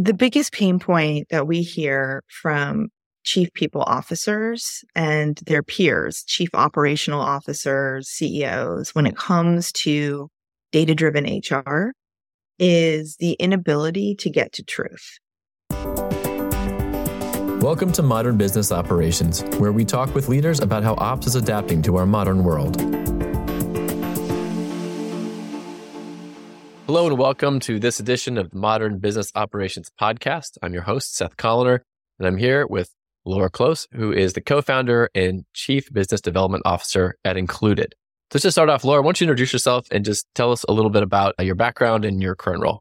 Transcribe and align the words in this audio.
The 0.00 0.14
biggest 0.14 0.52
pain 0.52 0.78
point 0.78 1.28
that 1.30 1.48
we 1.48 1.62
hear 1.62 2.22
from 2.28 2.90
chief 3.24 3.52
people 3.52 3.82
officers 3.82 4.84
and 4.94 5.36
their 5.44 5.64
peers, 5.64 6.22
chief 6.22 6.50
operational 6.54 7.20
officers, 7.20 8.08
CEOs, 8.08 8.94
when 8.94 9.06
it 9.06 9.16
comes 9.16 9.72
to 9.72 10.28
data 10.70 10.94
driven 10.94 11.24
HR 11.24 11.94
is 12.60 13.16
the 13.16 13.32
inability 13.40 14.14
to 14.20 14.30
get 14.30 14.52
to 14.52 14.62
truth. 14.62 15.18
Welcome 17.60 17.90
to 17.94 18.02
Modern 18.04 18.36
Business 18.36 18.70
Operations, 18.70 19.42
where 19.58 19.72
we 19.72 19.84
talk 19.84 20.14
with 20.14 20.28
leaders 20.28 20.60
about 20.60 20.84
how 20.84 20.94
ops 20.98 21.26
is 21.26 21.34
adapting 21.34 21.82
to 21.82 21.96
our 21.96 22.06
modern 22.06 22.44
world. 22.44 22.80
Hello 26.88 27.06
and 27.06 27.18
welcome 27.18 27.60
to 27.60 27.78
this 27.78 28.00
edition 28.00 28.38
of 28.38 28.48
the 28.48 28.56
Modern 28.56 28.98
Business 28.98 29.30
Operations 29.34 29.92
Podcast. 30.00 30.56
I'm 30.62 30.72
your 30.72 30.84
host, 30.84 31.14
Seth 31.14 31.36
Colaner, 31.36 31.80
and 32.18 32.26
I'm 32.26 32.38
here 32.38 32.66
with 32.66 32.94
Laura 33.26 33.50
Close, 33.50 33.86
who 33.92 34.10
is 34.10 34.32
the 34.32 34.40
co 34.40 34.62
founder 34.62 35.10
and 35.14 35.44
chief 35.52 35.92
business 35.92 36.22
development 36.22 36.62
officer 36.64 37.14
at 37.26 37.36
Included. 37.36 37.94
So, 38.32 38.36
just 38.36 38.44
to 38.44 38.52
start 38.52 38.70
off, 38.70 38.84
Laura, 38.84 39.02
why 39.02 39.08
don't 39.08 39.20
you 39.20 39.26
introduce 39.26 39.52
yourself 39.52 39.86
and 39.90 40.02
just 40.02 40.26
tell 40.34 40.50
us 40.50 40.64
a 40.66 40.72
little 40.72 40.90
bit 40.90 41.02
about 41.02 41.34
your 41.38 41.56
background 41.56 42.06
and 42.06 42.22
your 42.22 42.34
current 42.34 42.62
role? 42.62 42.80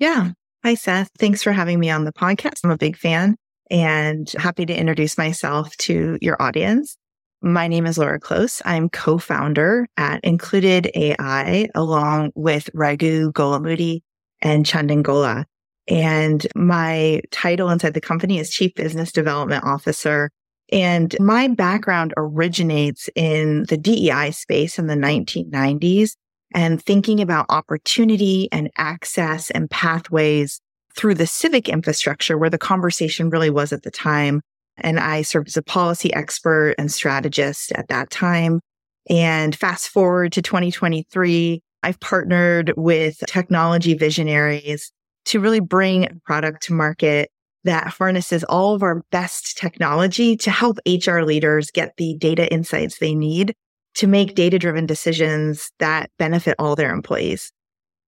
Yeah. 0.00 0.32
Hi, 0.64 0.74
Seth. 0.74 1.10
Thanks 1.16 1.44
for 1.44 1.52
having 1.52 1.78
me 1.78 1.90
on 1.90 2.02
the 2.02 2.12
podcast. 2.12 2.58
I'm 2.64 2.72
a 2.72 2.76
big 2.76 2.96
fan 2.96 3.36
and 3.70 4.28
happy 4.36 4.66
to 4.66 4.76
introduce 4.76 5.16
myself 5.16 5.76
to 5.76 6.18
your 6.20 6.42
audience. 6.42 6.96
My 7.44 7.68
name 7.68 7.84
is 7.84 7.98
Laura 7.98 8.18
Close. 8.18 8.62
I'm 8.64 8.88
co-founder 8.88 9.86
at 9.98 10.24
Included 10.24 10.90
AI 10.94 11.68
along 11.74 12.32
with 12.34 12.70
Raghu 12.72 13.32
Golamudi 13.32 14.00
and 14.40 14.64
Chandan 14.64 15.02
Gola. 15.02 15.44
And 15.86 16.46
my 16.54 17.20
title 17.32 17.68
inside 17.68 17.92
the 17.92 18.00
company 18.00 18.38
is 18.38 18.48
Chief 18.48 18.74
Business 18.74 19.12
Development 19.12 19.62
Officer. 19.62 20.30
And 20.72 21.14
my 21.20 21.48
background 21.48 22.14
originates 22.16 23.10
in 23.14 23.66
the 23.68 23.76
DEI 23.76 24.30
space 24.30 24.78
in 24.78 24.86
the 24.86 24.94
1990s 24.94 26.12
and 26.54 26.82
thinking 26.82 27.20
about 27.20 27.44
opportunity 27.50 28.48
and 28.52 28.70
access 28.78 29.50
and 29.50 29.68
pathways 29.68 30.62
through 30.96 31.16
the 31.16 31.26
civic 31.26 31.68
infrastructure 31.68 32.38
where 32.38 32.48
the 32.48 32.56
conversation 32.56 33.28
really 33.28 33.50
was 33.50 33.70
at 33.70 33.82
the 33.82 33.90
time 33.90 34.40
and 34.78 34.98
I 34.98 35.22
served 35.22 35.48
as 35.48 35.56
a 35.56 35.62
policy 35.62 36.12
expert 36.14 36.74
and 36.78 36.90
strategist 36.90 37.72
at 37.72 37.88
that 37.88 38.10
time. 38.10 38.60
And 39.08 39.54
fast 39.54 39.88
forward 39.88 40.32
to 40.32 40.42
2023, 40.42 41.62
I've 41.82 42.00
partnered 42.00 42.72
with 42.76 43.18
technology 43.26 43.94
visionaries 43.94 44.90
to 45.26 45.40
really 45.40 45.60
bring 45.60 46.04
a 46.04 46.14
product 46.24 46.64
to 46.64 46.72
market 46.72 47.30
that 47.64 47.88
harnesses 47.88 48.44
all 48.44 48.74
of 48.74 48.82
our 48.82 49.02
best 49.10 49.56
technology 49.56 50.36
to 50.36 50.50
help 50.50 50.78
HR 50.86 51.20
leaders 51.20 51.70
get 51.70 51.94
the 51.96 52.14
data 52.18 52.52
insights 52.52 52.98
they 52.98 53.14
need 53.14 53.54
to 53.94 54.06
make 54.06 54.34
data 54.34 54.58
driven 54.58 54.86
decisions 54.86 55.70
that 55.78 56.10
benefit 56.18 56.56
all 56.58 56.76
their 56.76 56.92
employees. 56.92 57.52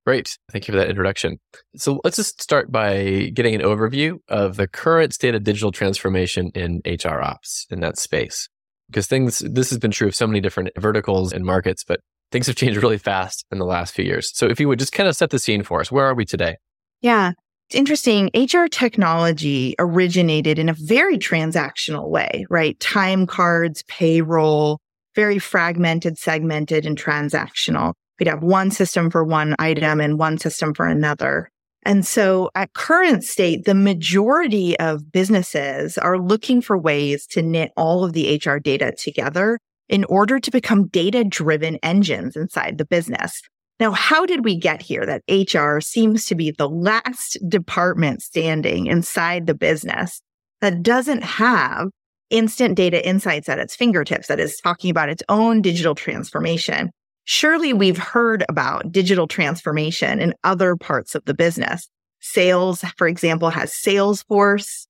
Great. 0.07 0.39
Thank 0.53 0.69
you 0.69 0.73
for 0.73 0.79
that 0.79 0.89
introduction. 0.89 1.41
So 1.75 2.01
let's 2.05 2.17
just 2.17 2.41
start 2.41 2.71
by 2.71 3.33
getting 3.35 3.57
an 3.57 3.61
overview 3.61 4.19
of 4.29 4.57
the 4.57 4.69
current 4.69 5.13
state 5.13 5.35
of 5.35 5.43
digital 5.43 5.73
transformation 5.73 6.53
in 6.55 6.81
HR 6.87 7.21
ops 7.21 7.67
in 7.71 7.81
that 7.81 7.99
space. 7.99 8.49
Because 8.89 9.09
things, 9.09 9.41
this 9.41 9.69
has 9.71 9.81
been 9.81 9.91
true 9.91 10.07
of 10.07 10.15
so 10.15 10.29
many 10.29 10.41
different 10.41 10.71
verticals 10.79 11.33
and 11.33 11.45
markets, 11.45 11.83
but 11.83 11.99
things 12.31 12.47
have 12.47 12.55
changed 12.55 12.77
really 12.83 12.99
fast 12.99 13.45
in 13.51 13.59
the 13.59 13.65
last 13.65 13.95
few 13.95 14.05
years. 14.05 14.31
So 14.33 14.47
if 14.47 14.61
you 14.61 14.69
would 14.69 14.79
just 14.79 14.93
kind 14.93 15.09
of 15.09 15.17
set 15.17 15.31
the 15.31 15.41
scene 15.41 15.65
for 15.65 15.81
us, 15.81 15.91
where 15.91 16.07
are 16.07 16.15
we 16.15 16.25
today? 16.25 16.57
Yeah. 17.01 17.33
It's 17.69 17.75
interesting. 17.77 18.31
HR 18.33 18.67
technology 18.67 19.75
originated 19.81 20.61
in 20.61 20.69
a 20.69 20.75
very 20.75 21.19
transactional 21.19 22.09
way, 22.11 22.47
right? 22.49 22.79
Time 22.79 23.27
cards, 23.27 23.83
payroll, 23.89 24.79
very 25.17 25.41
fragmented, 25.41 26.17
segmented, 26.17 26.87
and 26.87 26.97
transactional. 26.97 27.95
We'd 28.19 28.29
have 28.29 28.43
one 28.43 28.71
system 28.71 29.11
for 29.11 29.25
one 29.25 29.55
item 29.59 30.01
and 30.01 30.19
one 30.19 30.39
system 30.39 30.75
for 30.75 30.87
another. 30.87 31.51
And 31.83 32.05
so 32.05 32.51
at 32.55 32.73
current 32.73 33.23
state, 33.23 33.65
the 33.65 33.75
majority 33.75 34.79
of 34.81 35.13
businesses 35.13 35.97
are 35.97 36.19
looking 36.19 36.61
for 36.61 36.77
ways 36.77 37.27
to 37.29 37.43
knit 37.43 37.71
all 37.77 38.05
of 38.05 38.13
the 38.13 38.41
HR 38.45 38.57
data 38.57 38.93
together 38.93 39.59
in 39.89 40.05
order 40.05 40.41
to 40.41 40.51
become 40.51 40.89
data 40.89 41.23
driven 41.23 41.77
engines 41.85 42.35
inside 42.35 42.79
the 42.79 42.85
business. 42.85 43.41
Now, 43.79 43.93
how 43.93 44.25
did 44.25 44.45
we 44.45 44.57
get 44.57 44.81
here 44.83 45.05
that 45.07 45.23
HR 45.29 45.81
seems 45.81 46.25
to 46.27 46.35
be 46.35 46.51
the 46.51 46.69
last 46.69 47.39
department 47.49 48.23
standing 48.23 48.87
inside 48.87 49.47
the 49.47 49.55
business 49.55 50.23
that 50.61 50.83
doesn't 50.83 51.23
have 51.23 51.91
instant 52.31 52.75
data 52.75 53.07
insights 53.07 53.49
at 53.49 53.59
its 53.59 53.77
fingertips, 53.77 54.29
that 54.29 54.41
is 54.41 54.57
talking 54.57 54.91
about 54.91 55.11
its 55.11 55.23
own 55.29 55.61
digital 55.63 55.95
transformation? 55.95 56.91
Surely 57.29 57.73
we've 57.73 57.99
heard 57.99 58.45
about 58.49 58.93
digital 58.93 59.27
transformation 59.27 60.21
in 60.21 60.33
other 60.45 60.77
parts 60.77 61.17
of 61.17 61.25
the 61.25 61.35
business. 61.35 61.89
Sales, 62.21 62.83
for 62.97 63.09
example, 63.09 63.51
has 63.51 63.73
Salesforce. 63.73 64.87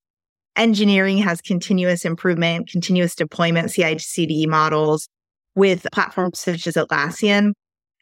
Engineering 0.55 1.17
has 1.17 1.41
continuous 1.41 2.05
improvement, 2.05 2.69
continuous 2.69 3.15
deployment, 3.15 3.71
CI 3.71 3.97
CD 3.97 4.45
models 4.45 5.09
with 5.55 5.87
platforms 5.91 6.39
such 6.39 6.67
as 6.67 6.75
Atlassian. 6.75 7.53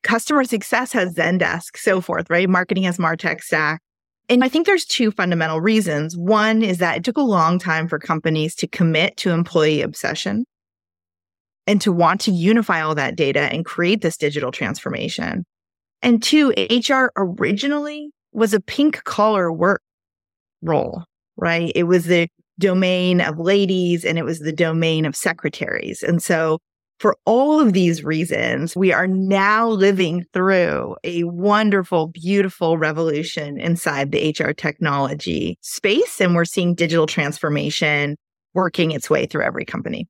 Customer 0.04 0.44
success 0.44 0.92
has 0.92 1.14
Zendesk, 1.14 1.78
so 1.78 2.02
forth, 2.02 2.30
right? 2.30 2.50
Marketing 2.50 2.84
has 2.84 2.98
Martech 2.98 3.42
stack. 3.42 3.82
And 4.28 4.44
I 4.44 4.50
think 4.50 4.66
there's 4.66 4.86
two 4.86 5.12
fundamental 5.12 5.62
reasons. 5.62 6.18
One 6.18 6.62
is 6.62 6.80
that 6.80 6.98
it 6.98 7.04
took 7.06 7.18
a 7.18 7.22
long 7.22 7.58
time 7.58 7.88
for 7.88 8.00
companies 8.00 8.54
to 8.56 8.68
commit 8.68 9.16
to 9.18 9.32
employee 9.32 9.82
obsession 9.82 10.46
and 11.68 11.82
to 11.82 11.92
want 11.92 12.22
to 12.22 12.32
unify 12.32 12.82
all 12.82 12.96
that 12.96 13.16
data 13.16 13.42
and 13.52 13.66
create 13.66 14.02
this 14.02 14.18
digital 14.18 14.52
transformation. 14.52 15.46
And 16.02 16.22
two, 16.22 16.54
HR 16.70 17.12
originally 17.18 18.12
was 18.32 18.54
a 18.54 18.60
pink 18.60 19.04
collar 19.04 19.52
work 19.52 19.82
role, 20.62 21.04
right? 21.38 21.72
It 21.76 21.84
was 21.84 22.06
the 22.06 22.28
domain 22.60 23.22
of 23.22 23.40
ladies 23.40 24.06
and 24.06 24.18
it 24.18 24.24
was 24.24 24.40
the 24.40 24.54
domain 24.54 25.06
of 25.06 25.16
secretaries. 25.16 26.04
And 26.04 26.22
so 26.22 26.60
for 27.00 27.18
all 27.26 27.60
of 27.60 27.74
these 27.74 28.04
reasons, 28.04 28.76
we 28.76 28.94
are 28.94 29.08
now 29.08 29.68
living 29.68 30.26
through 30.32 30.96
a 31.04 31.24
wonderful, 31.24 32.08
beautiful 32.08 32.78
revolution 32.78 33.60
inside 33.60 34.12
the 34.12 34.34
HR 34.38 34.54
technology 34.54 35.58
space. 35.62 36.22
And 36.22 36.36
we're 36.36 36.46
seeing 36.46 36.74
digital 36.74 37.06
transformation 37.06 38.16
working 38.54 38.92
its 38.92 39.10
way 39.10 39.26
through 39.26 39.44
every 39.44 39.66
company. 39.66 40.08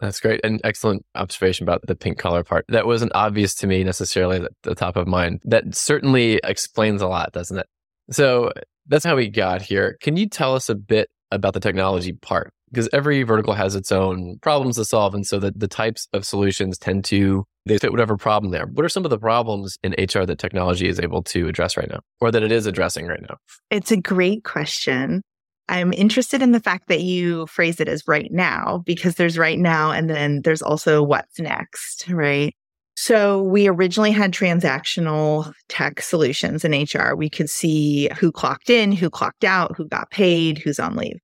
That's 0.00 0.20
great. 0.20 0.40
and 0.44 0.60
excellent 0.62 1.04
observation 1.14 1.64
about 1.64 1.86
the 1.86 1.94
pink 1.94 2.18
collar 2.18 2.44
part. 2.44 2.64
That 2.68 2.86
wasn't 2.86 3.12
obvious 3.14 3.54
to 3.56 3.66
me 3.66 3.82
necessarily 3.82 4.42
at 4.42 4.52
the 4.62 4.74
top 4.74 4.96
of 4.96 5.06
mind. 5.06 5.40
That 5.44 5.74
certainly 5.74 6.40
explains 6.44 7.00
a 7.02 7.08
lot, 7.08 7.32
doesn't 7.32 7.58
it? 7.58 7.66
So 8.10 8.52
that's 8.86 9.04
how 9.04 9.16
we 9.16 9.28
got 9.28 9.62
here. 9.62 9.96
Can 10.00 10.16
you 10.16 10.28
tell 10.28 10.54
us 10.54 10.68
a 10.68 10.74
bit 10.74 11.08
about 11.30 11.54
the 11.54 11.60
technology 11.60 12.12
part? 12.12 12.52
Because 12.70 12.88
every 12.92 13.22
vertical 13.22 13.54
has 13.54 13.74
its 13.74 13.90
own 13.90 14.38
problems 14.42 14.76
to 14.76 14.84
solve. 14.84 15.14
And 15.14 15.26
so 15.26 15.38
the, 15.38 15.52
the 15.56 15.68
types 15.68 16.08
of 16.12 16.26
solutions 16.26 16.78
tend 16.78 17.04
to 17.06 17.44
they 17.64 17.78
fit 17.78 17.90
whatever 17.90 18.16
problem 18.16 18.52
there. 18.52 18.66
What 18.66 18.84
are 18.84 18.88
some 18.88 19.04
of 19.04 19.10
the 19.10 19.18
problems 19.18 19.76
in 19.82 19.92
HR 19.92 20.24
that 20.24 20.38
technology 20.38 20.88
is 20.88 21.00
able 21.00 21.22
to 21.24 21.48
address 21.48 21.76
right 21.76 21.90
now 21.90 21.98
or 22.20 22.30
that 22.30 22.44
it 22.44 22.52
is 22.52 22.66
addressing 22.66 23.06
right 23.06 23.20
now? 23.22 23.36
It's 23.70 23.90
a 23.90 23.96
great 23.96 24.44
question. 24.44 25.22
I'm 25.68 25.92
interested 25.92 26.42
in 26.42 26.52
the 26.52 26.60
fact 26.60 26.88
that 26.88 27.00
you 27.00 27.46
phrase 27.46 27.80
it 27.80 27.88
as 27.88 28.06
right 28.06 28.30
now 28.30 28.82
because 28.86 29.16
there's 29.16 29.36
right 29.36 29.58
now 29.58 29.90
and 29.90 30.08
then 30.08 30.42
there's 30.42 30.62
also 30.62 31.02
what's 31.02 31.40
next, 31.40 32.08
right? 32.08 32.54
So 32.96 33.42
we 33.42 33.68
originally 33.68 34.12
had 34.12 34.32
transactional 34.32 35.52
tech 35.68 36.00
solutions 36.00 36.64
in 36.64 36.72
HR. 36.72 37.14
We 37.14 37.28
could 37.28 37.50
see 37.50 38.08
who 38.18 38.32
clocked 38.32 38.70
in, 38.70 38.92
who 38.92 39.10
clocked 39.10 39.44
out, 39.44 39.76
who 39.76 39.86
got 39.86 40.10
paid, 40.10 40.58
who's 40.58 40.78
on 40.78 40.96
leave. 40.96 41.18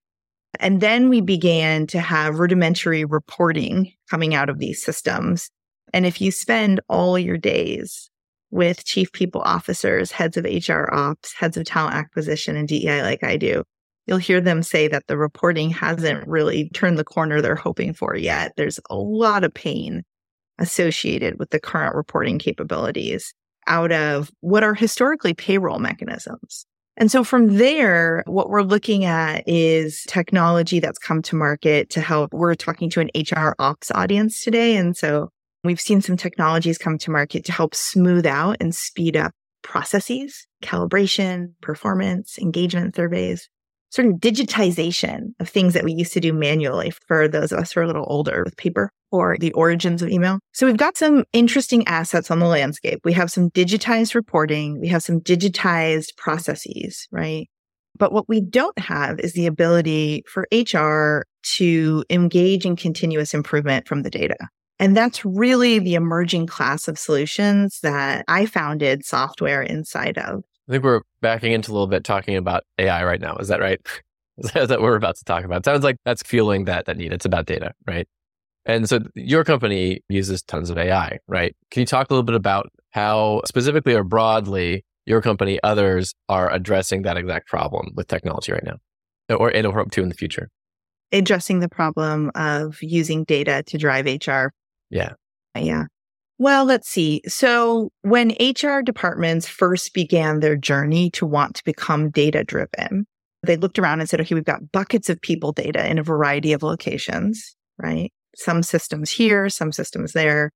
And 0.60 0.80
then 0.80 1.08
we 1.08 1.22
began 1.22 1.86
to 1.88 2.00
have 2.00 2.38
rudimentary 2.38 3.04
reporting 3.06 3.92
coming 4.10 4.34
out 4.34 4.50
of 4.50 4.58
these 4.58 4.84
systems. 4.84 5.50
And 5.94 6.04
if 6.04 6.20
you 6.20 6.30
spend 6.30 6.80
all 6.88 7.18
your 7.18 7.38
days 7.38 8.10
with 8.50 8.84
chief 8.84 9.10
people 9.12 9.40
officers, 9.42 10.12
heads 10.12 10.36
of 10.36 10.44
HR 10.44 10.92
ops, 10.92 11.32
heads 11.32 11.56
of 11.56 11.64
talent 11.64 11.94
acquisition 11.94 12.54
and 12.54 12.68
DEI 12.68 13.02
like 13.02 13.24
I 13.24 13.38
do, 13.38 13.64
you'll 14.06 14.18
hear 14.18 14.40
them 14.40 14.62
say 14.62 14.88
that 14.88 15.06
the 15.06 15.16
reporting 15.16 15.70
hasn't 15.70 16.26
really 16.26 16.68
turned 16.70 16.98
the 16.98 17.04
corner 17.04 17.40
they're 17.40 17.54
hoping 17.54 17.94
for 17.94 18.16
yet. 18.16 18.52
There's 18.56 18.80
a 18.90 18.96
lot 18.96 19.44
of 19.44 19.54
pain 19.54 20.02
associated 20.58 21.38
with 21.38 21.50
the 21.50 21.60
current 21.60 21.94
reporting 21.94 22.38
capabilities 22.38 23.34
out 23.66 23.92
of 23.92 24.30
what 24.40 24.64
are 24.64 24.74
historically 24.74 25.34
payroll 25.34 25.78
mechanisms. 25.78 26.66
And 26.96 27.10
so 27.10 27.24
from 27.24 27.56
there, 27.56 28.22
what 28.26 28.50
we're 28.50 28.62
looking 28.62 29.04
at 29.04 29.44
is 29.46 30.04
technology 30.08 30.78
that's 30.78 30.98
come 30.98 31.22
to 31.22 31.36
market 31.36 31.88
to 31.90 32.00
help. 32.00 32.34
We're 32.34 32.54
talking 32.54 32.90
to 32.90 33.00
an 33.00 33.10
HR 33.14 33.54
ops 33.58 33.90
audience 33.92 34.44
today. 34.44 34.76
And 34.76 34.96
so 34.96 35.30
we've 35.64 35.80
seen 35.80 36.02
some 36.02 36.16
technologies 36.16 36.76
come 36.76 36.98
to 36.98 37.10
market 37.10 37.44
to 37.46 37.52
help 37.52 37.74
smooth 37.74 38.26
out 38.26 38.58
and 38.60 38.74
speed 38.74 39.16
up 39.16 39.32
processes, 39.62 40.46
calibration, 40.62 41.52
performance, 41.62 42.38
engagement 42.38 42.94
surveys 42.94 43.48
of 43.98 44.14
digitization 44.14 45.34
of 45.38 45.48
things 45.48 45.74
that 45.74 45.84
we 45.84 45.92
used 45.92 46.12
to 46.14 46.20
do 46.20 46.32
manually 46.32 46.90
for 46.90 47.28
those 47.28 47.52
of 47.52 47.58
us 47.58 47.72
who 47.72 47.80
are 47.80 47.82
a 47.82 47.86
little 47.86 48.06
older 48.08 48.42
with 48.44 48.56
paper 48.56 48.90
or 49.10 49.36
the 49.38 49.52
origins 49.52 50.02
of 50.02 50.08
email. 50.08 50.38
So 50.52 50.66
we've 50.66 50.76
got 50.76 50.96
some 50.96 51.24
interesting 51.32 51.86
assets 51.86 52.30
on 52.30 52.38
the 52.38 52.46
landscape. 52.46 53.00
We 53.04 53.12
have 53.12 53.30
some 53.30 53.50
digitized 53.50 54.14
reporting. 54.14 54.80
We 54.80 54.88
have 54.88 55.02
some 55.02 55.20
digitized 55.20 56.16
processes, 56.16 57.06
right? 57.12 57.48
But 57.98 58.12
what 58.12 58.28
we 58.28 58.40
don't 58.40 58.78
have 58.78 59.20
is 59.20 59.34
the 59.34 59.46
ability 59.46 60.24
for 60.26 60.48
HR 60.50 61.24
to 61.56 62.04
engage 62.08 62.64
in 62.64 62.76
continuous 62.76 63.34
improvement 63.34 63.86
from 63.86 64.02
the 64.02 64.10
data. 64.10 64.36
And 64.78 64.96
that's 64.96 65.24
really 65.24 65.78
the 65.78 65.94
emerging 65.94 66.46
class 66.46 66.88
of 66.88 66.98
solutions 66.98 67.78
that 67.82 68.24
I 68.26 68.46
founded 68.46 69.04
software 69.04 69.62
inside 69.62 70.18
of. 70.18 70.42
I 70.68 70.72
think 70.72 70.84
we're 70.84 71.02
backing 71.20 71.52
into 71.52 71.70
a 71.70 71.74
little 71.74 71.86
bit 71.86 72.04
talking 72.04 72.36
about 72.36 72.64
AI 72.78 73.04
right 73.04 73.20
now. 73.20 73.36
Is 73.36 73.48
that 73.48 73.60
right? 73.60 73.80
Is 74.38 74.50
that 74.52 74.70
what 74.70 74.82
we're 74.82 74.96
about 74.96 75.16
to 75.16 75.24
talk 75.24 75.44
about? 75.44 75.58
It 75.58 75.64
sounds 75.66 75.84
like 75.84 75.96
that's 76.04 76.22
fueling 76.22 76.64
that 76.64 76.86
that 76.86 76.96
need. 76.96 77.12
It's 77.12 77.26
about 77.26 77.46
data, 77.46 77.74
right? 77.86 78.06
And 78.64 78.88
so 78.88 79.00
your 79.14 79.44
company 79.44 80.00
uses 80.08 80.42
tons 80.42 80.70
of 80.70 80.78
AI, 80.78 81.18
right? 81.26 81.54
Can 81.70 81.80
you 81.80 81.86
talk 81.86 82.08
a 82.08 82.14
little 82.14 82.22
bit 82.22 82.36
about 82.36 82.70
how 82.90 83.42
specifically 83.44 83.94
or 83.94 84.04
broadly 84.04 84.84
your 85.04 85.20
company, 85.20 85.58
others 85.64 86.14
are 86.28 86.50
addressing 86.52 87.02
that 87.02 87.16
exact 87.16 87.48
problem 87.48 87.90
with 87.96 88.06
technology 88.06 88.52
right 88.52 88.64
now 88.64 89.36
or, 89.36 89.48
and 89.48 89.66
hope 89.66 89.90
to 89.90 90.02
in 90.02 90.08
the 90.08 90.14
future? 90.14 90.48
Addressing 91.10 91.58
the 91.58 91.68
problem 91.68 92.30
of 92.34 92.78
using 92.80 93.24
data 93.24 93.62
to 93.66 93.78
drive 93.78 94.06
HR. 94.06 94.52
Yeah. 94.90 95.14
Yeah. 95.56 95.84
Well, 96.42 96.64
let's 96.64 96.88
see. 96.88 97.22
So 97.28 97.92
when 98.00 98.34
HR 98.40 98.80
departments 98.80 99.46
first 99.46 99.94
began 99.94 100.40
their 100.40 100.56
journey 100.56 101.08
to 101.10 101.24
want 101.24 101.54
to 101.54 101.64
become 101.64 102.10
data 102.10 102.42
driven, 102.42 103.06
they 103.44 103.54
looked 103.54 103.78
around 103.78 104.00
and 104.00 104.10
said, 104.10 104.20
okay, 104.20 104.34
we've 104.34 104.42
got 104.42 104.72
buckets 104.72 105.08
of 105.08 105.20
people 105.20 105.52
data 105.52 105.88
in 105.88 106.00
a 106.00 106.02
variety 106.02 106.52
of 106.52 106.64
locations, 106.64 107.54
right? 107.78 108.12
Some 108.34 108.64
systems 108.64 109.08
here, 109.08 109.48
some 109.48 109.70
systems 109.70 110.14
there. 110.14 110.50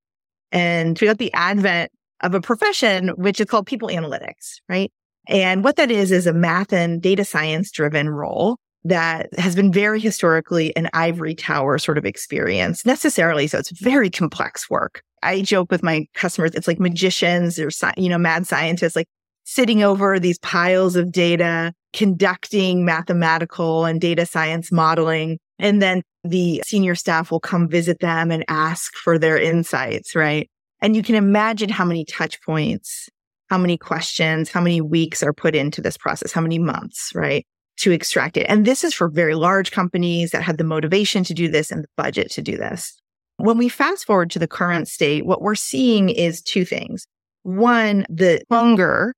And 0.51 0.99
we 0.99 1.07
got 1.07 1.19
the 1.19 1.31
advent 1.31 1.89
of 2.19 2.33
a 2.33 2.41
profession, 2.41 3.07
which 3.15 3.39
is 3.39 3.45
called 3.45 3.65
people 3.65 3.87
analytics, 3.87 4.55
right? 4.67 4.91
And 5.29 5.63
what 5.63 5.77
that 5.77 5.89
is, 5.89 6.11
is 6.11 6.27
a 6.27 6.33
math 6.33 6.73
and 6.73 7.01
data 7.01 7.23
science 7.23 7.71
driven 7.71 8.09
role 8.09 8.57
that 8.83 9.29
has 9.39 9.55
been 9.55 9.71
very 9.71 10.01
historically 10.01 10.75
an 10.75 10.89
ivory 10.91 11.33
tower 11.33 11.77
sort 11.77 11.97
of 11.97 12.05
experience 12.05 12.85
necessarily. 12.85 13.47
So 13.47 13.57
it's 13.57 13.71
very 13.71 14.09
complex 14.09 14.69
work. 14.69 15.01
I 15.23 15.41
joke 15.41 15.71
with 15.71 15.83
my 15.83 16.05
customers, 16.13 16.51
it's 16.53 16.67
like 16.67 16.79
magicians 16.79 17.59
or, 17.59 17.69
you 17.97 18.09
know, 18.09 18.17
mad 18.17 18.47
scientists, 18.47 18.95
like 18.95 19.07
sitting 19.43 19.83
over 19.83 20.19
these 20.19 20.39
piles 20.39 20.95
of 20.95 21.11
data, 21.11 21.73
conducting 21.93 22.85
mathematical 22.85 23.85
and 23.85 24.01
data 24.01 24.25
science 24.25 24.71
modeling. 24.71 25.39
And 25.57 25.81
then 25.81 26.03
the 26.23 26.61
senior 26.65 26.95
staff 26.95 27.31
will 27.31 27.39
come 27.39 27.67
visit 27.67 27.99
them 27.99 28.29
and 28.29 28.43
ask 28.47 28.93
for 28.95 29.17
their 29.17 29.37
insights, 29.37 30.15
right? 30.15 30.49
And 30.81 30.95
you 30.95 31.01
can 31.01 31.15
imagine 31.15 31.69
how 31.69 31.85
many 31.85 32.05
touch 32.05 32.41
points, 32.43 33.09
how 33.49 33.57
many 33.57 33.77
questions, 33.77 34.49
how 34.49 34.61
many 34.61 34.81
weeks 34.81 35.23
are 35.23 35.33
put 35.33 35.55
into 35.55 35.81
this 35.81 35.97
process, 35.97 36.31
how 36.31 36.41
many 36.41 36.59
months, 36.59 37.11
right? 37.15 37.45
To 37.77 37.91
extract 37.91 38.37
it. 38.37 38.45
And 38.49 38.65
this 38.65 38.83
is 38.83 38.93
for 38.93 39.09
very 39.09 39.33
large 39.33 39.71
companies 39.71 40.31
that 40.31 40.43
had 40.43 40.57
the 40.57 40.63
motivation 40.63 41.23
to 41.23 41.33
do 41.33 41.47
this 41.47 41.71
and 41.71 41.83
the 41.83 41.89
budget 41.95 42.29
to 42.31 42.41
do 42.41 42.57
this. 42.57 42.99
When 43.37 43.57
we 43.57 43.69
fast 43.69 44.05
forward 44.05 44.31
to 44.31 44.39
the 44.39 44.47
current 44.47 44.87
state, 44.87 45.25
what 45.25 45.41
we're 45.41 45.55
seeing 45.55 46.09
is 46.09 46.41
two 46.41 46.65
things. 46.65 47.05
One, 47.43 48.05
the 48.09 48.41
hunger 48.49 49.13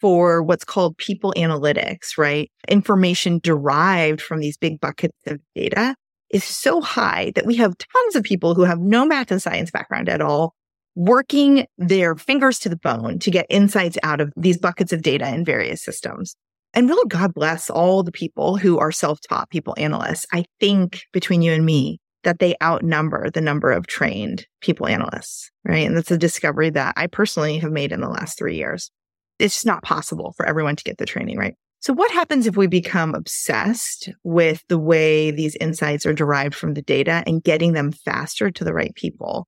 for 0.00 0.42
what's 0.42 0.64
called 0.64 0.96
people 0.96 1.34
analytics, 1.36 2.16
right? 2.16 2.50
Information 2.68 3.40
derived 3.42 4.22
from 4.22 4.40
these 4.40 4.56
big 4.56 4.80
buckets 4.80 5.18
of 5.26 5.40
data 5.54 5.94
is 6.30 6.44
so 6.44 6.80
high 6.80 7.32
that 7.34 7.46
we 7.46 7.56
have 7.56 7.76
tons 7.78 8.16
of 8.16 8.22
people 8.22 8.54
who 8.54 8.62
have 8.64 8.80
no 8.80 9.04
math 9.04 9.30
and 9.30 9.42
science 9.42 9.70
background 9.70 10.08
at 10.08 10.20
all 10.20 10.54
working 10.94 11.66
their 11.78 12.16
fingers 12.16 12.58
to 12.58 12.68
the 12.68 12.76
bone 12.76 13.18
to 13.20 13.30
get 13.30 13.46
insights 13.48 13.96
out 14.02 14.20
of 14.20 14.32
these 14.36 14.58
buckets 14.58 14.92
of 14.92 15.02
data 15.02 15.28
in 15.32 15.44
various 15.44 15.82
systems. 15.82 16.36
And 16.74 16.88
really, 16.88 17.08
God 17.08 17.32
bless 17.34 17.70
all 17.70 18.02
the 18.02 18.12
people 18.12 18.56
who 18.56 18.78
are 18.78 18.92
self 18.92 19.20
taught 19.20 19.50
people 19.50 19.74
analysts. 19.78 20.26
I 20.32 20.44
think 20.60 21.02
between 21.12 21.40
you 21.40 21.52
and 21.52 21.64
me, 21.64 22.00
that 22.24 22.38
they 22.38 22.56
outnumber 22.62 23.30
the 23.30 23.40
number 23.40 23.70
of 23.70 23.86
trained 23.86 24.46
people 24.60 24.86
analysts, 24.86 25.50
right? 25.64 25.86
And 25.86 25.96
that's 25.96 26.10
a 26.10 26.18
discovery 26.18 26.70
that 26.70 26.94
I 26.96 27.06
personally 27.06 27.58
have 27.58 27.72
made 27.72 27.92
in 27.92 28.00
the 28.00 28.08
last 28.08 28.38
three 28.38 28.56
years. 28.56 28.90
It's 29.38 29.54
just 29.54 29.66
not 29.66 29.82
possible 29.82 30.34
for 30.36 30.46
everyone 30.46 30.76
to 30.76 30.84
get 30.84 30.98
the 30.98 31.06
training, 31.06 31.38
right? 31.38 31.54
So 31.80 31.92
what 31.92 32.10
happens 32.10 32.46
if 32.46 32.56
we 32.56 32.66
become 32.66 33.14
obsessed 33.14 34.08
with 34.24 34.64
the 34.68 34.78
way 34.78 35.30
these 35.30 35.54
insights 35.56 36.04
are 36.06 36.12
derived 36.12 36.54
from 36.54 36.74
the 36.74 36.82
data 36.82 37.22
and 37.24 37.42
getting 37.42 37.72
them 37.72 37.92
faster 37.92 38.50
to 38.50 38.64
the 38.64 38.74
right 38.74 38.94
people? 38.96 39.46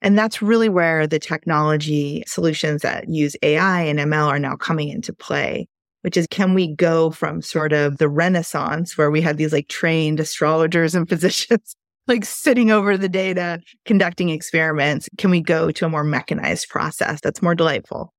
And 0.00 0.16
that's 0.16 0.42
really 0.42 0.68
where 0.68 1.06
the 1.06 1.18
technology 1.18 2.22
solutions 2.26 2.82
that 2.82 3.08
use 3.08 3.36
AI 3.42 3.82
and 3.82 3.98
ML 3.98 4.28
are 4.28 4.38
now 4.38 4.54
coming 4.54 4.90
into 4.90 5.12
play, 5.12 5.66
which 6.02 6.16
is 6.16 6.26
can 6.30 6.54
we 6.54 6.72
go 6.74 7.10
from 7.10 7.42
sort 7.42 7.72
of 7.72 7.98
the 7.98 8.08
renaissance 8.08 8.96
where 8.96 9.10
we 9.10 9.20
had 9.20 9.36
these 9.36 9.52
like 9.52 9.68
trained 9.68 10.20
astrologers 10.20 10.94
and 10.94 11.08
physicians 11.08 11.74
like 12.06 12.24
sitting 12.24 12.70
over 12.70 12.96
the 12.96 13.08
data, 13.08 13.60
conducting 13.84 14.28
experiments? 14.28 15.08
Can 15.18 15.30
we 15.30 15.40
go 15.40 15.70
to 15.70 15.86
a 15.86 15.88
more 15.88 16.04
mechanized 16.04 16.68
process 16.68 17.20
that's 17.20 17.42
more 17.42 17.54
delightful? 17.54 18.12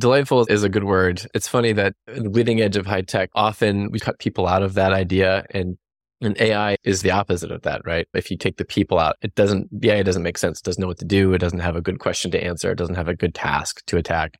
Delightful 0.00 0.46
is 0.46 0.62
a 0.62 0.68
good 0.68 0.84
word. 0.84 1.26
It's 1.34 1.46
funny 1.46 1.72
that 1.74 1.92
the 2.06 2.30
leading 2.30 2.60
edge 2.60 2.76
of 2.76 2.86
high 2.86 3.02
tech, 3.02 3.28
often 3.34 3.90
we 3.90 3.98
cut 3.98 4.18
people 4.18 4.46
out 4.46 4.62
of 4.62 4.74
that 4.74 4.92
idea 4.92 5.44
and 5.50 5.76
and 6.22 6.38
AI 6.40 6.76
is 6.84 7.02
the 7.02 7.10
opposite 7.10 7.50
of 7.50 7.62
that, 7.62 7.80
right? 7.86 8.06
If 8.12 8.30
you 8.30 8.36
take 8.36 8.58
the 8.58 8.64
people 8.64 8.98
out, 8.98 9.16
it 9.22 9.34
doesn't, 9.34 9.68
the 9.72 9.90
AI 9.90 10.02
doesn't 10.02 10.22
make 10.22 10.36
sense. 10.36 10.58
It 10.58 10.64
doesn't 10.64 10.80
know 10.80 10.86
what 10.86 10.98
to 10.98 11.04
do. 11.06 11.32
It 11.32 11.38
doesn't 11.38 11.60
have 11.60 11.76
a 11.76 11.80
good 11.80 11.98
question 11.98 12.30
to 12.32 12.44
answer. 12.44 12.70
It 12.70 12.76
doesn't 12.76 12.96
have 12.96 13.08
a 13.08 13.16
good 13.16 13.34
task 13.34 13.82
to 13.86 13.96
attack. 13.96 14.36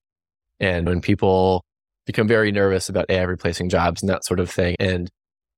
And 0.58 0.86
when 0.86 1.00
people 1.00 1.64
become 2.04 2.28
very 2.28 2.52
nervous 2.52 2.88
about 2.90 3.06
AI 3.08 3.22
replacing 3.22 3.70
jobs 3.70 4.02
and 4.02 4.10
that 4.10 4.24
sort 4.24 4.40
of 4.40 4.50
thing, 4.50 4.76
and 4.78 5.10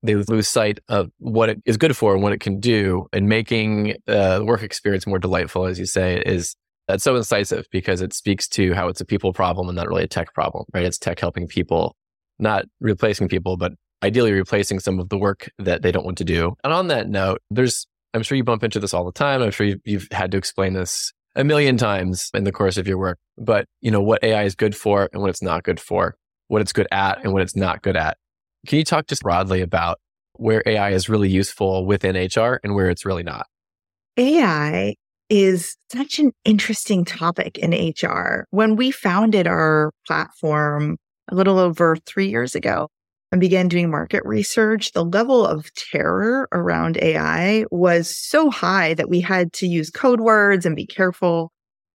they 0.02 0.16
lose 0.16 0.48
sight 0.48 0.80
of 0.88 1.10
what 1.18 1.48
it 1.48 1.62
is 1.64 1.76
good 1.76 1.96
for 1.96 2.14
and 2.14 2.22
what 2.22 2.32
it 2.32 2.40
can 2.40 2.58
do 2.60 3.06
and 3.12 3.28
making 3.28 3.96
uh, 4.08 4.38
the 4.38 4.44
work 4.44 4.62
experience 4.62 5.06
more 5.06 5.18
delightful, 5.18 5.66
as 5.66 5.78
you 5.78 5.86
say, 5.86 6.22
is 6.26 6.56
that's 6.88 7.04
so 7.04 7.14
incisive 7.16 7.66
because 7.70 8.00
it 8.00 8.12
speaks 8.12 8.48
to 8.48 8.74
how 8.74 8.88
it's 8.88 9.00
a 9.00 9.04
people 9.04 9.32
problem 9.32 9.68
and 9.68 9.76
not 9.76 9.88
really 9.88 10.02
a 10.02 10.08
tech 10.08 10.34
problem, 10.34 10.64
right? 10.74 10.84
It's 10.84 10.98
tech 10.98 11.20
helping 11.20 11.46
people, 11.46 11.96
not 12.38 12.64
replacing 12.80 13.28
people, 13.28 13.56
but 13.56 13.72
ideally 14.02 14.32
replacing 14.32 14.80
some 14.80 14.98
of 14.98 15.08
the 15.08 15.18
work 15.18 15.48
that 15.58 15.82
they 15.82 15.92
don't 15.92 16.04
want 16.04 16.18
to 16.18 16.24
do. 16.24 16.54
And 16.64 16.72
on 16.72 16.88
that 16.88 17.08
note, 17.08 17.40
there's, 17.50 17.86
I'm 18.14 18.22
sure 18.22 18.36
you 18.36 18.44
bump 18.44 18.64
into 18.64 18.80
this 18.80 18.92
all 18.92 19.04
the 19.04 19.12
time. 19.12 19.42
I'm 19.42 19.52
sure 19.52 19.66
you've, 19.66 19.80
you've 19.84 20.08
had 20.10 20.32
to 20.32 20.38
explain 20.38 20.72
this 20.72 21.12
a 21.36 21.44
million 21.44 21.76
times 21.76 22.30
in 22.34 22.44
the 22.44 22.52
course 22.52 22.76
of 22.76 22.86
your 22.86 22.98
work, 22.98 23.18
but 23.38 23.66
you 23.80 23.90
know, 23.90 24.02
what 24.02 24.22
AI 24.22 24.42
is 24.42 24.54
good 24.54 24.76
for 24.76 25.08
and 25.12 25.22
what 25.22 25.30
it's 25.30 25.42
not 25.42 25.62
good 25.62 25.80
for, 25.80 26.16
what 26.48 26.60
it's 26.60 26.72
good 26.72 26.88
at 26.90 27.22
and 27.22 27.32
what 27.32 27.42
it's 27.42 27.56
not 27.56 27.82
good 27.82 27.96
at. 27.96 28.18
Can 28.66 28.78
you 28.78 28.84
talk 28.84 29.06
just 29.06 29.22
broadly 29.22 29.60
about 29.60 29.98
where 30.34 30.62
AI 30.66 30.90
is 30.90 31.08
really 31.08 31.28
useful 31.28 31.84
within 31.84 32.16
HR 32.16 32.60
and 32.62 32.74
where 32.74 32.90
it's 32.90 33.04
really 33.04 33.22
not? 33.22 33.46
AI 34.16 34.94
is 35.28 35.76
such 35.90 36.18
an 36.18 36.32
interesting 36.44 37.04
topic 37.04 37.58
in 37.58 37.72
HR. 37.72 38.46
When 38.50 38.76
we 38.76 38.90
founded 38.90 39.46
our 39.46 39.92
platform 40.06 40.98
a 41.30 41.34
little 41.34 41.58
over 41.58 41.96
three 42.06 42.28
years 42.28 42.54
ago, 42.54 42.88
and 43.32 43.40
began 43.40 43.66
doing 43.66 43.90
market 43.90 44.22
research, 44.26 44.92
the 44.92 45.04
level 45.04 45.44
of 45.44 45.72
terror 45.74 46.48
around 46.52 46.98
AI 46.98 47.64
was 47.70 48.14
so 48.14 48.50
high 48.50 48.92
that 48.94 49.08
we 49.08 49.20
had 49.20 49.54
to 49.54 49.66
use 49.66 49.88
code 49.88 50.20
words 50.20 50.66
and 50.66 50.76
be 50.76 50.86
careful. 50.86 51.50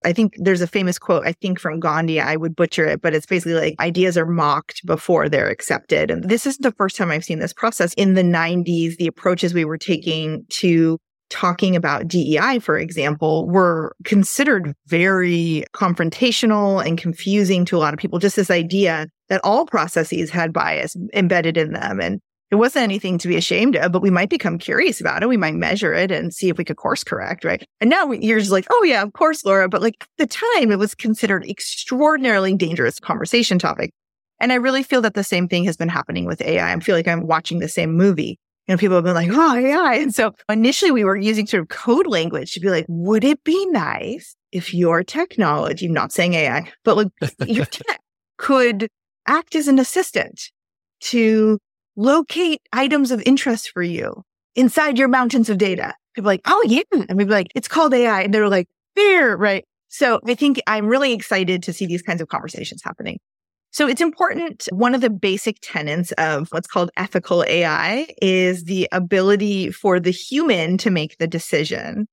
I 0.07 0.13
think 0.13 0.35
there's 0.37 0.61
a 0.61 0.67
famous 0.67 0.97
quote, 0.97 1.27
I 1.27 1.33
think 1.33 1.59
from 1.59 1.81
Gandhi, 1.81 2.21
I 2.21 2.37
would 2.37 2.55
butcher 2.55 2.85
it, 2.85 3.01
but 3.01 3.13
it's 3.13 3.25
basically 3.25 3.55
like 3.55 3.75
ideas 3.81 4.17
are 4.17 4.25
mocked 4.25 4.85
before 4.85 5.27
they're 5.27 5.49
accepted. 5.49 6.09
And 6.09 6.23
this 6.23 6.45
isn't 6.45 6.63
the 6.63 6.71
first 6.71 6.95
time 6.95 7.11
I've 7.11 7.25
seen 7.25 7.39
this 7.39 7.51
process. 7.51 7.93
In 7.95 8.13
the 8.13 8.23
90s, 8.23 8.95
the 8.95 9.07
approaches 9.07 9.53
we 9.53 9.65
were 9.65 9.77
taking 9.77 10.45
to 10.49 10.97
talking 11.29 11.75
about 11.75 12.07
DEI, 12.07 12.59
for 12.59 12.77
example, 12.77 13.49
were 13.49 13.93
considered 14.05 14.73
very 14.87 15.65
confrontational 15.73 16.85
and 16.85 16.97
confusing 16.97 17.65
to 17.65 17.75
a 17.75 17.79
lot 17.79 17.93
of 17.93 17.99
people. 17.99 18.17
Just 18.17 18.37
this 18.37 18.49
idea 18.49 19.07
that 19.27 19.41
all 19.43 19.65
processes 19.65 20.29
had 20.29 20.53
bias 20.53 20.95
embedded 21.13 21.57
in 21.57 21.73
them. 21.73 21.99
And 21.99 22.21
it 22.49 22.55
wasn't 22.55 22.83
anything 22.83 23.17
to 23.17 23.27
be 23.27 23.35
ashamed 23.35 23.75
of, 23.75 23.91
but 23.91 24.01
we 24.01 24.09
might 24.09 24.29
become 24.29 24.57
curious 24.57 25.01
about 25.01 25.21
it. 25.21 25.29
We 25.29 25.37
might 25.37 25.55
measure 25.55 25.93
it 25.93 26.11
and 26.11 26.33
see 26.33 26.49
if 26.49 26.57
we 26.57 26.63
could 26.63 26.77
course 26.77 27.03
correct, 27.03 27.43
right? 27.43 27.67
And 27.81 27.89
now 27.89 28.11
you're 28.11 28.39
just 28.39 28.51
like, 28.51 28.65
oh 28.69 28.83
yeah, 28.83 29.01
of 29.01 29.13
course, 29.13 29.43
Laura. 29.43 29.67
But 29.67 29.81
like 29.81 29.95
at 30.01 30.07
the 30.17 30.27
time, 30.27 30.71
it 30.71 30.79
was 30.79 30.95
considered 30.95 31.45
extraordinarily 31.45 32.55
dangerous 32.55 32.99
conversation 32.99 33.59
topic. 33.59 33.91
And 34.39 34.51
I 34.51 34.55
really 34.55 34.83
feel 34.83 35.01
that 35.01 35.13
the 35.13 35.23
same 35.23 35.47
thing 35.47 35.65
has 35.65 35.77
been 35.77 35.89
happening 35.89 36.25
with 36.25 36.41
AI. 36.41 36.71
I 36.71 36.79
feel 36.79 36.95
like 36.95 37.07
I'm 37.07 37.27
watching 37.27 37.59
the 37.59 37.67
same 37.67 37.95
movie 37.95 38.39
you 38.67 38.73
know, 38.73 38.77
people 38.77 38.95
have 38.95 39.05
been 39.05 39.13
like, 39.13 39.29
oh, 39.31 39.55
AI. 39.55 39.95
And 39.95 40.13
so 40.13 40.33
initially 40.49 40.91
we 40.91 41.05
were 41.05 41.15
using 41.15 41.47
sort 41.47 41.61
of 41.61 41.69
code 41.69 42.05
language 42.05 42.53
to 42.53 42.59
be 42.59 42.69
like, 42.69 42.85
would 42.89 43.23
it 43.23 43.43
be 43.43 43.65
nice 43.67 44.35
if 44.51 44.73
your 44.73 45.03
technology, 45.03 45.87
not 45.87 46.11
saying 46.11 46.33
AI, 46.33 46.69
but 46.83 46.97
like 46.97 47.07
your 47.45 47.65
tech 47.71 48.01
could 48.37 48.89
act 49.25 49.55
as 49.55 49.69
an 49.69 49.79
assistant 49.79 50.51
to 50.99 51.59
locate 51.97 52.61
items 52.71 53.11
of 53.11 53.21
interest 53.25 53.71
for 53.73 53.83
you 53.83 54.23
inside 54.55 54.97
your 54.97 55.07
mountains 55.07 55.49
of 55.49 55.57
data. 55.57 55.93
People 56.15 56.27
like, 56.27 56.41
oh 56.45 56.63
yeah. 56.67 56.81
And 56.91 57.17
we'd 57.17 57.27
be 57.27 57.33
like, 57.33 57.51
it's 57.55 57.67
called 57.67 57.93
AI. 57.93 58.21
And 58.21 58.33
they're 58.33 58.47
like, 58.47 58.67
fear, 58.95 59.35
right? 59.35 59.65
So 59.89 60.19
I 60.25 60.35
think 60.35 60.61
I'm 60.67 60.87
really 60.87 61.13
excited 61.13 61.63
to 61.63 61.73
see 61.73 61.85
these 61.85 62.01
kinds 62.01 62.21
of 62.21 62.27
conversations 62.27 62.81
happening. 62.83 63.19
So 63.71 63.87
it's 63.87 64.01
important. 64.01 64.67
One 64.71 64.95
of 64.95 65.01
the 65.01 65.09
basic 65.09 65.57
tenets 65.61 66.11
of 66.13 66.47
what's 66.49 66.67
called 66.67 66.89
ethical 66.97 67.43
AI 67.47 68.07
is 68.21 68.63
the 68.63 68.87
ability 68.91 69.71
for 69.71 69.99
the 69.99 70.11
human 70.11 70.77
to 70.79 70.89
make 70.89 71.17
the 71.17 71.27
decision, 71.27 72.07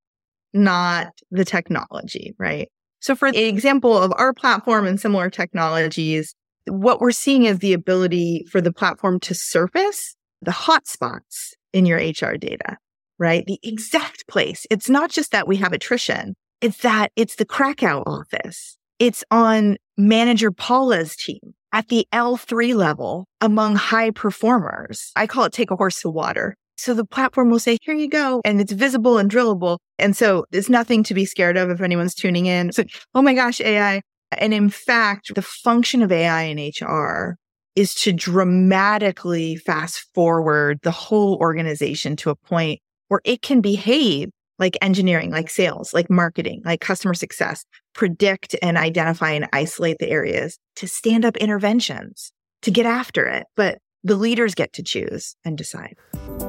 not 0.53 1.09
the 1.31 1.45
technology, 1.45 2.35
right? 2.39 2.69
So 3.01 3.15
for 3.15 3.29
example 3.29 3.97
of 3.97 4.13
our 4.17 4.33
platform 4.33 4.87
and 4.87 5.01
similar 5.01 5.31
technologies, 5.31 6.35
what 6.67 7.01
we're 7.01 7.13
seeing 7.13 7.45
is 7.45 7.59
the 7.59 7.73
ability 7.73 8.47
for 8.51 8.61
the 8.61 8.73
platform 8.73 9.21
to 9.21 9.35
surface 9.35 10.17
the 10.43 10.51
hotspots 10.51 11.53
in 11.73 11.87
your 11.87 11.99
HR 11.99 12.37
data, 12.37 12.79
right? 13.19 13.45
The 13.47 13.59
exact 13.63 14.27
place. 14.29 14.67
It's 14.71 14.89
not 14.89 15.11
just 15.11 15.33
that 15.33 15.49
we 15.49 15.57
have 15.57 15.73
attrition. 15.73 16.35
It's 16.61 16.79
that 16.79 17.13
it's 17.17 17.37
the 17.37 17.45
Krakow 17.45 18.03
office. 18.07 18.79
It's 18.99 19.25
on 19.31 19.77
manager 19.97 20.51
Paula's 20.51 21.17
team 21.17 21.55
at 21.73 21.89
the 21.89 22.07
L3 22.13 22.75
level 22.75 23.27
among 23.41 23.77
high 23.77 24.11
performers. 24.11 25.11
I 25.17 25.27
call 25.27 25.45
it 25.45 25.53
take 25.53 25.71
a 25.71 25.77
horse 25.77 26.01
to 26.03 26.11
water. 26.11 26.57
So 26.77 26.95
the 26.95 27.05
platform 27.05 27.51
will 27.51 27.59
say, 27.59 27.79
here 27.83 27.95
you 27.95 28.09
go. 28.09 28.41
And 28.45 28.61
it's 28.61 28.73
visible 28.73 29.19
and 29.19 29.31
drillable. 29.31 29.79
And 29.99 30.17
so 30.17 30.45
there's 30.51 30.69
nothing 30.69 31.03
to 31.05 31.15
be 31.15 31.25
scared 31.25 31.57
of 31.57 31.71
if 31.71 31.81
anyone's 31.81 32.15
tuning 32.15 32.47
in. 32.47 32.73
So, 32.73 32.85
oh 33.15 33.23
my 33.23 33.35
gosh, 33.35 33.61
AI. 33.61 34.03
And 34.39 34.55
in 34.55 34.71
fact, 34.71 35.35
the 35.35 35.43
function 35.43 36.03
of 36.03 36.13
AI 36.13 36.43
in 36.43 36.59
HR 36.59 37.37
is 37.77 37.95
to 37.95 38.13
dramatically 38.13 39.57
fast 39.57 40.07
forward 40.15 40.79
the 40.83 40.91
whole 40.91 41.37
organization 41.37 42.17
to 42.17 42.31
a 42.31 42.37
point 42.37 42.81
where 43.09 43.21
it 43.25 43.43
can 43.43 43.61
behave 43.61 44.31
like 44.59 44.77
engineering, 44.81 45.31
like 45.31 45.51
sales, 45.51 45.93
like 45.93 46.09
marketing, 46.09 46.63
like 46.65 46.81
customer 46.81 47.15
success, 47.15 47.65
predict 47.93 48.55
and 48.63 48.79
identify 48.79 49.31
and 49.31 49.49
isolate 49.53 49.99
the 49.99 50.09
areas 50.09 50.59
to 50.77 50.87
stand 50.87 51.25
up 51.25 51.37
interventions 51.39 52.33
to 52.63 52.71
get 52.71 52.87
after 52.87 53.27
it. 53.27 53.47
But 53.57 53.79
the 54.05 54.17
leaders 54.17 54.55
get 54.55 54.73
to 54.75 54.83
choose 54.83 55.35
and 55.45 55.59
decide. 55.59 55.97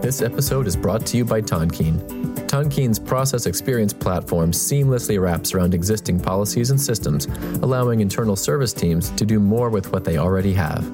This 0.01 0.22
episode 0.22 0.68
is 0.68 0.75
brought 0.75 1.06
to 1.08 1.18
you 1.18 1.25
by 1.25 1.42
Tonkean. 1.42 2.25
Tonkean's 2.48 3.00
process 3.00 3.46
experience 3.46 3.94
platform 3.94 4.52
seamlessly 4.52 5.20
wraps 5.20 5.54
around 5.54 5.74
existing 5.74 6.20
policies 6.20 6.70
and 6.70 6.80
systems, 6.80 7.25
allowing 7.62 8.00
internal 8.00 8.36
service 8.36 8.74
teams 8.74 9.10
to 9.12 9.25
do 9.25 9.40
more 9.40 9.70
with 9.70 9.92
what 9.92 10.04
they 10.04 10.18
already 10.18 10.54
have. 10.54 10.92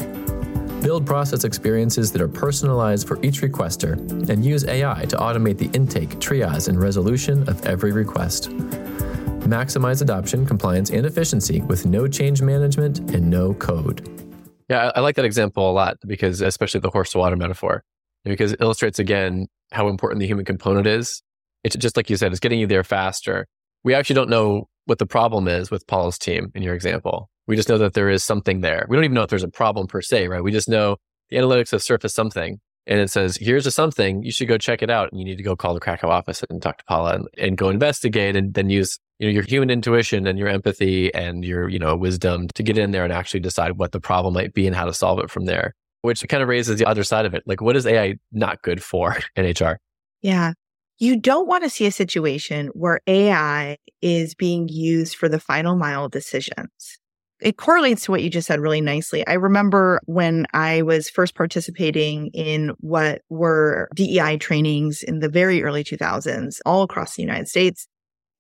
Build 0.82 1.06
process 1.06 1.44
experiences 1.44 2.12
that 2.12 2.22
are 2.22 2.28
personalized 2.28 3.08
for 3.08 3.24
each 3.24 3.42
requester 3.42 3.94
and 4.30 4.44
use 4.44 4.66
AI 4.66 5.06
to 5.06 5.16
automate 5.18 5.58
the 5.58 5.70
intake, 5.74 6.10
triage, 6.20 6.68
and 6.68 6.82
resolution 6.82 7.48
of 7.48 7.64
every 7.68 7.92
request. 7.92 8.50
Maximize 9.42 10.02
adoption, 10.02 10.46
compliance, 10.46 10.90
and 10.90 11.06
efficiency 11.06 11.62
with 11.62 11.86
no 11.86 12.08
change 12.08 12.42
management 12.42 13.00
and 13.14 13.30
no 13.30 13.54
code. 13.56 14.08
Yeah, 14.70 14.92
I 14.96 15.02
like 15.02 15.16
that 15.18 15.26
example 15.26 15.70
a 15.70 15.74
lot 15.74 15.98
because, 16.08 16.42
especially 16.42 16.80
the 16.80 16.90
horse 16.90 17.12
to 17.12 17.18
water 17.18 17.36
metaphor, 17.36 17.84
because 18.24 18.54
it 18.54 18.62
illustrates 18.62 19.00
again 19.00 19.48
how 19.72 19.88
important 19.88 20.20
the 20.20 20.28
human 20.28 20.46
component 20.46 20.88
is. 20.88 21.22
It's 21.64 21.76
just 21.76 21.98
like 21.98 22.10
you 22.10 22.18
said, 22.18 22.32
it's 22.32 22.40
getting 22.40 22.60
you 22.60 22.68
there 22.68 22.84
faster. 22.84 23.48
We 23.84 23.94
actually 23.94 24.16
don't 24.16 24.30
know 24.30 24.68
what 24.86 25.00
the 25.00 25.06
problem 25.06 25.48
is 25.48 25.72
with 25.72 25.88
Paul's 25.88 26.18
team 26.18 26.52
in 26.56 26.64
your 26.64 26.76
example. 26.76 27.30
We 27.48 27.56
just 27.56 27.70
know 27.70 27.78
that 27.80 27.94
there 27.94 28.10
is 28.10 28.24
something 28.24 28.62
there. 28.62 28.86
We 28.90 28.96
don't 28.96 29.04
even 29.04 29.16
know 29.16 29.24
if 29.24 29.30
there's 29.30 29.44
a 29.44 29.50
problem 29.50 29.88
per 29.88 30.02
se, 30.02 30.28
right? 30.28 30.44
We 30.44 30.52
just 30.52 30.70
know 30.70 30.98
the 31.30 31.38
analytics 31.38 31.72
have 31.72 31.82
surfaced 31.82 32.16
something 32.16 32.60
and 32.88 33.00
it 33.00 33.10
says, 33.10 33.38
here's 33.38 33.68
a 33.68 33.72
something, 33.72 34.24
you 34.24 34.32
should 34.32 34.48
go 34.48 34.58
check 34.58 34.82
it 34.82 34.90
out. 34.90 35.12
And 35.12 35.20
you 35.20 35.26
need 35.26 35.38
to 35.38 35.44
go 35.44 35.56
call 35.56 35.74
the 35.74 35.80
Krakow 35.80 36.10
office 36.10 36.44
and 36.50 36.62
talk 36.62 36.80
to 36.80 36.84
Paula 36.86 37.16
and, 37.16 37.28
and 37.38 37.58
go 37.58 37.70
investigate 37.70 38.36
and 38.36 38.54
then 38.54 38.70
use, 38.70 39.00
you 39.20 39.28
know, 39.28 39.32
your 39.32 39.44
human 39.44 39.70
intuition 39.70 40.26
and 40.26 40.40
your 40.40 40.48
empathy 40.48 41.14
and 41.14 41.46
your, 41.46 41.70
you 41.70 41.78
know, 41.78 41.96
wisdom 41.96 42.48
to 42.50 42.64
get 42.64 42.78
in 42.78 42.92
there 42.92 43.04
and 43.04 43.14
actually 43.14 43.40
decide 43.40 43.78
what 43.78 43.92
the 43.92 44.00
problem 44.00 44.34
might 44.34 44.54
be 44.54 44.66
and 44.66 44.76
how 44.76 44.86
to 44.86 44.94
solve 44.94 45.20
it 45.20 45.30
from 45.30 45.46
there, 45.46 45.76
which 46.02 46.28
kind 46.28 46.42
of 46.42 46.50
raises 46.50 46.80
the 46.80 46.86
other 46.86 47.04
side 47.04 47.26
of 47.26 47.36
it. 47.36 47.44
Like, 47.46 47.62
what 47.62 47.76
is 47.76 47.86
AI 47.86 48.16
not 48.32 48.62
good 48.64 48.84
for 48.84 49.16
in 49.36 49.46
HR? 49.46 49.80
Yeah. 50.22 50.54
You 51.02 51.18
don't 51.18 51.48
want 51.48 51.64
to 51.64 51.70
see 51.70 51.86
a 51.86 51.92
situation 51.92 52.68
where 52.74 53.02
AI 53.08 53.78
is 54.02 54.36
being 54.36 54.70
used 54.70 55.16
for 55.16 55.28
the 55.28 55.40
final 55.40 55.76
mile 55.76 56.08
decisions 56.08 57.00
it 57.42 57.58
correlates 57.58 58.06
to 58.06 58.12
what 58.12 58.22
you 58.22 58.30
just 58.30 58.48
said 58.48 58.60
really 58.60 58.82
nicely. 58.82 59.26
I 59.26 59.34
remember 59.34 60.00
when 60.06 60.46
I 60.54 60.84
was 60.84 61.10
first 61.10 61.36
participating 61.36 62.28
in 62.28 62.72
what 62.80 63.22
were 63.30 63.90
DEI 63.96 64.38
trainings 64.38 65.02
in 65.02 65.20
the 65.20 65.30
very 65.30 65.64
early 65.64 65.84
2000s, 65.84 66.60
all 66.66 66.84
across 66.84 67.16
the 67.16 67.24
United 67.24 67.48
States. 67.48 67.88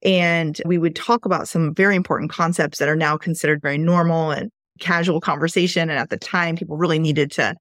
And 0.03 0.59
we 0.65 0.77
would 0.77 0.95
talk 0.95 1.25
about 1.25 1.47
some 1.47 1.73
very 1.73 1.95
important 1.95 2.31
concepts 2.31 2.77
that 2.79 2.89
are 2.89 2.95
now 2.95 3.17
considered 3.17 3.61
very 3.61 3.77
normal 3.77 4.31
and 4.31 4.51
casual 4.79 5.19
conversation. 5.19 5.89
And 5.89 5.99
at 5.99 6.09
the 6.09 6.17
time, 6.17 6.55
people 6.55 6.77
really 6.77 6.99
needed 6.99 7.31
to 7.33 7.55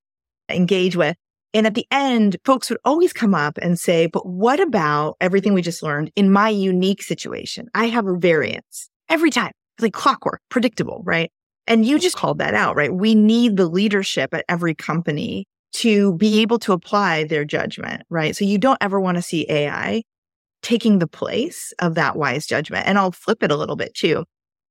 engage 0.49 0.97
with. 0.97 1.17
And 1.53 1.67
at 1.67 1.75
the 1.75 1.87
end, 1.91 2.37
folks 2.45 2.71
would 2.71 2.79
always 2.85 3.13
come 3.13 3.35
up 3.35 3.59
and 3.61 3.79
say, 3.79 4.07
but 4.07 4.27
what 4.27 4.61
about 4.61 5.17
everything 5.21 5.53
we 5.53 5.63
just 5.63 5.83
learned 5.83 6.13
in 6.15 6.31
my 6.31 6.49
unique 6.49 7.03
situation? 7.03 7.69
I 7.75 7.87
have 7.87 8.07
a 8.07 8.17
variance 8.17 8.89
every 9.09 9.31
time 9.31 9.51
it's 9.77 9.83
like 9.83 9.93
clockwork, 9.93 10.41
predictable, 10.49 11.03
right? 11.05 11.31
And 11.67 11.85
you 11.85 11.99
just 11.99 12.17
called 12.17 12.39
that 12.39 12.55
out, 12.55 12.77
right? 12.77 12.93
We 12.93 13.15
need 13.15 13.57
the 13.57 13.69
leadership 13.69 14.33
at 14.35 14.45
every 14.49 14.75
company 14.75 15.47
to 15.73 16.15
be 16.15 16.41
able 16.41 16.59
to 16.61 16.73
apply 16.73 17.25
their 17.25 17.45
judgment, 17.45 18.03
right? 18.11 18.35
So 18.35 18.45
you 18.45 18.59
don't 18.59 18.79
ever 18.81 19.01
want 19.01 19.17
to 19.17 19.23
see 19.23 19.47
AI 19.49 20.03
taking 20.63 20.99
the 20.99 21.07
place 21.07 21.73
of 21.79 21.95
that 21.95 22.17
wise 22.17 22.47
judgment. 22.47 22.87
And 22.87 22.99
I'll 22.99 23.13
flip 23.13 23.43
it 23.43 23.51
a 23.51 23.57
little 23.57 23.77
bit 23.77 23.95
too, 23.95 24.25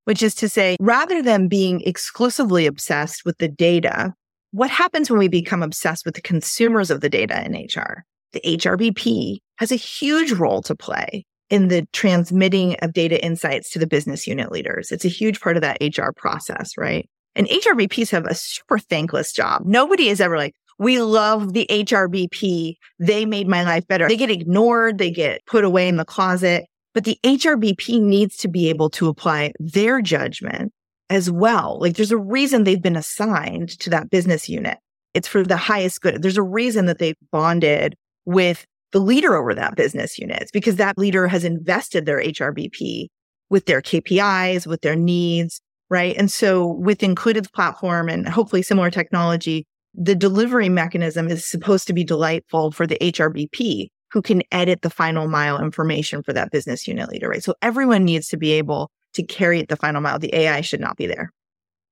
which 0.04 0.22
is 0.22 0.34
to 0.36 0.48
say, 0.48 0.76
rather 0.78 1.22
than 1.22 1.48
being 1.48 1.80
exclusively 1.82 2.66
obsessed 2.66 3.24
with 3.24 3.38
the 3.38 3.48
data, 3.48 4.14
what 4.52 4.70
happens 4.70 5.10
when 5.10 5.18
we 5.18 5.28
become 5.28 5.62
obsessed 5.62 6.04
with 6.04 6.14
the 6.14 6.20
consumers 6.20 6.90
of 6.90 7.00
the 7.00 7.08
data 7.08 7.44
in 7.44 7.52
HR? 7.52 8.04
The 8.32 8.40
HRBP 8.40 9.38
has 9.56 9.72
a 9.72 9.76
huge 9.76 10.32
role 10.32 10.62
to 10.62 10.74
play 10.74 11.24
in 11.50 11.68
the 11.68 11.86
transmitting 11.92 12.76
of 12.76 12.92
data 12.92 13.22
insights 13.24 13.70
to 13.70 13.78
the 13.78 13.86
business 13.86 14.26
unit 14.26 14.52
leaders. 14.52 14.92
It's 14.92 15.04
a 15.04 15.08
huge 15.08 15.40
part 15.40 15.56
of 15.56 15.62
that 15.62 15.78
HR 15.80 16.12
process, 16.12 16.76
right? 16.76 17.08
And 17.34 17.46
HRBPs 17.48 18.10
have 18.10 18.26
a 18.26 18.34
super 18.34 18.78
thankless 18.78 19.32
job. 19.32 19.62
Nobody 19.64 20.08
is 20.08 20.20
ever 20.20 20.36
like, 20.36 20.54
we 20.78 21.00
love 21.00 21.52
the 21.52 21.66
HRBP. 21.70 22.76
They 22.98 23.26
made 23.26 23.46
my 23.46 23.64
life 23.64 23.86
better. 23.86 24.08
They 24.08 24.16
get 24.16 24.30
ignored. 24.30 24.98
They 24.98 25.10
get 25.10 25.44
put 25.46 25.64
away 25.64 25.88
in 25.88 25.96
the 25.96 26.04
closet. 26.04 26.66
But 26.94 27.04
the 27.04 27.18
HRBP 27.22 28.00
needs 28.00 28.36
to 28.38 28.48
be 28.48 28.68
able 28.68 28.90
to 28.90 29.08
apply 29.08 29.52
their 29.60 30.00
judgment 30.00 30.72
as 31.10 31.30
well. 31.30 31.78
Like 31.80 31.96
there's 31.96 32.12
a 32.12 32.16
reason 32.16 32.64
they've 32.64 32.80
been 32.80 32.96
assigned 32.96 33.70
to 33.80 33.90
that 33.90 34.08
business 34.08 34.48
unit. 34.48 34.78
It's 35.12 35.28
for 35.28 35.42
the 35.42 35.56
highest 35.56 36.00
good. 36.00 36.22
There's 36.22 36.38
a 36.38 36.42
reason 36.42 36.86
that 36.86 36.98
they've 36.98 37.16
bonded 37.32 37.96
with 38.24 38.64
the 38.92 39.00
leader 39.00 39.34
over 39.34 39.54
that 39.54 39.76
business 39.76 40.18
unit 40.18 40.42
it's 40.42 40.50
because 40.50 40.76
that 40.76 40.98
leader 40.98 41.28
has 41.28 41.44
invested 41.44 42.06
their 42.06 42.20
HRBP 42.20 43.06
with 43.48 43.66
their 43.66 43.82
KPIs, 43.82 44.66
with 44.66 44.80
their 44.82 44.96
needs, 44.96 45.60
right? 45.90 46.16
And 46.16 46.30
so 46.30 46.66
with 46.66 47.02
included 47.02 47.52
platform 47.52 48.08
and 48.08 48.28
hopefully 48.28 48.62
similar 48.62 48.90
technology, 48.90 49.66
the 49.94 50.14
delivery 50.14 50.68
mechanism 50.68 51.28
is 51.28 51.44
supposed 51.44 51.86
to 51.88 51.92
be 51.92 52.04
delightful 52.04 52.70
for 52.70 52.86
the 52.86 52.98
HRBP 53.00 53.88
who 54.12 54.22
can 54.22 54.42
edit 54.52 54.82
the 54.82 54.90
final 54.90 55.28
mile 55.28 55.60
information 55.60 56.22
for 56.22 56.32
that 56.32 56.50
business 56.50 56.86
unit 56.86 57.08
leader, 57.10 57.28
right? 57.28 57.42
So 57.42 57.54
everyone 57.62 58.04
needs 58.04 58.28
to 58.28 58.36
be 58.36 58.52
able 58.52 58.90
to 59.14 59.22
carry 59.22 59.60
it 59.60 59.68
the 59.68 59.76
final 59.76 60.00
mile. 60.00 60.18
The 60.18 60.34
AI 60.34 60.60
should 60.60 60.80
not 60.80 60.96
be 60.96 61.06
there. 61.06 61.32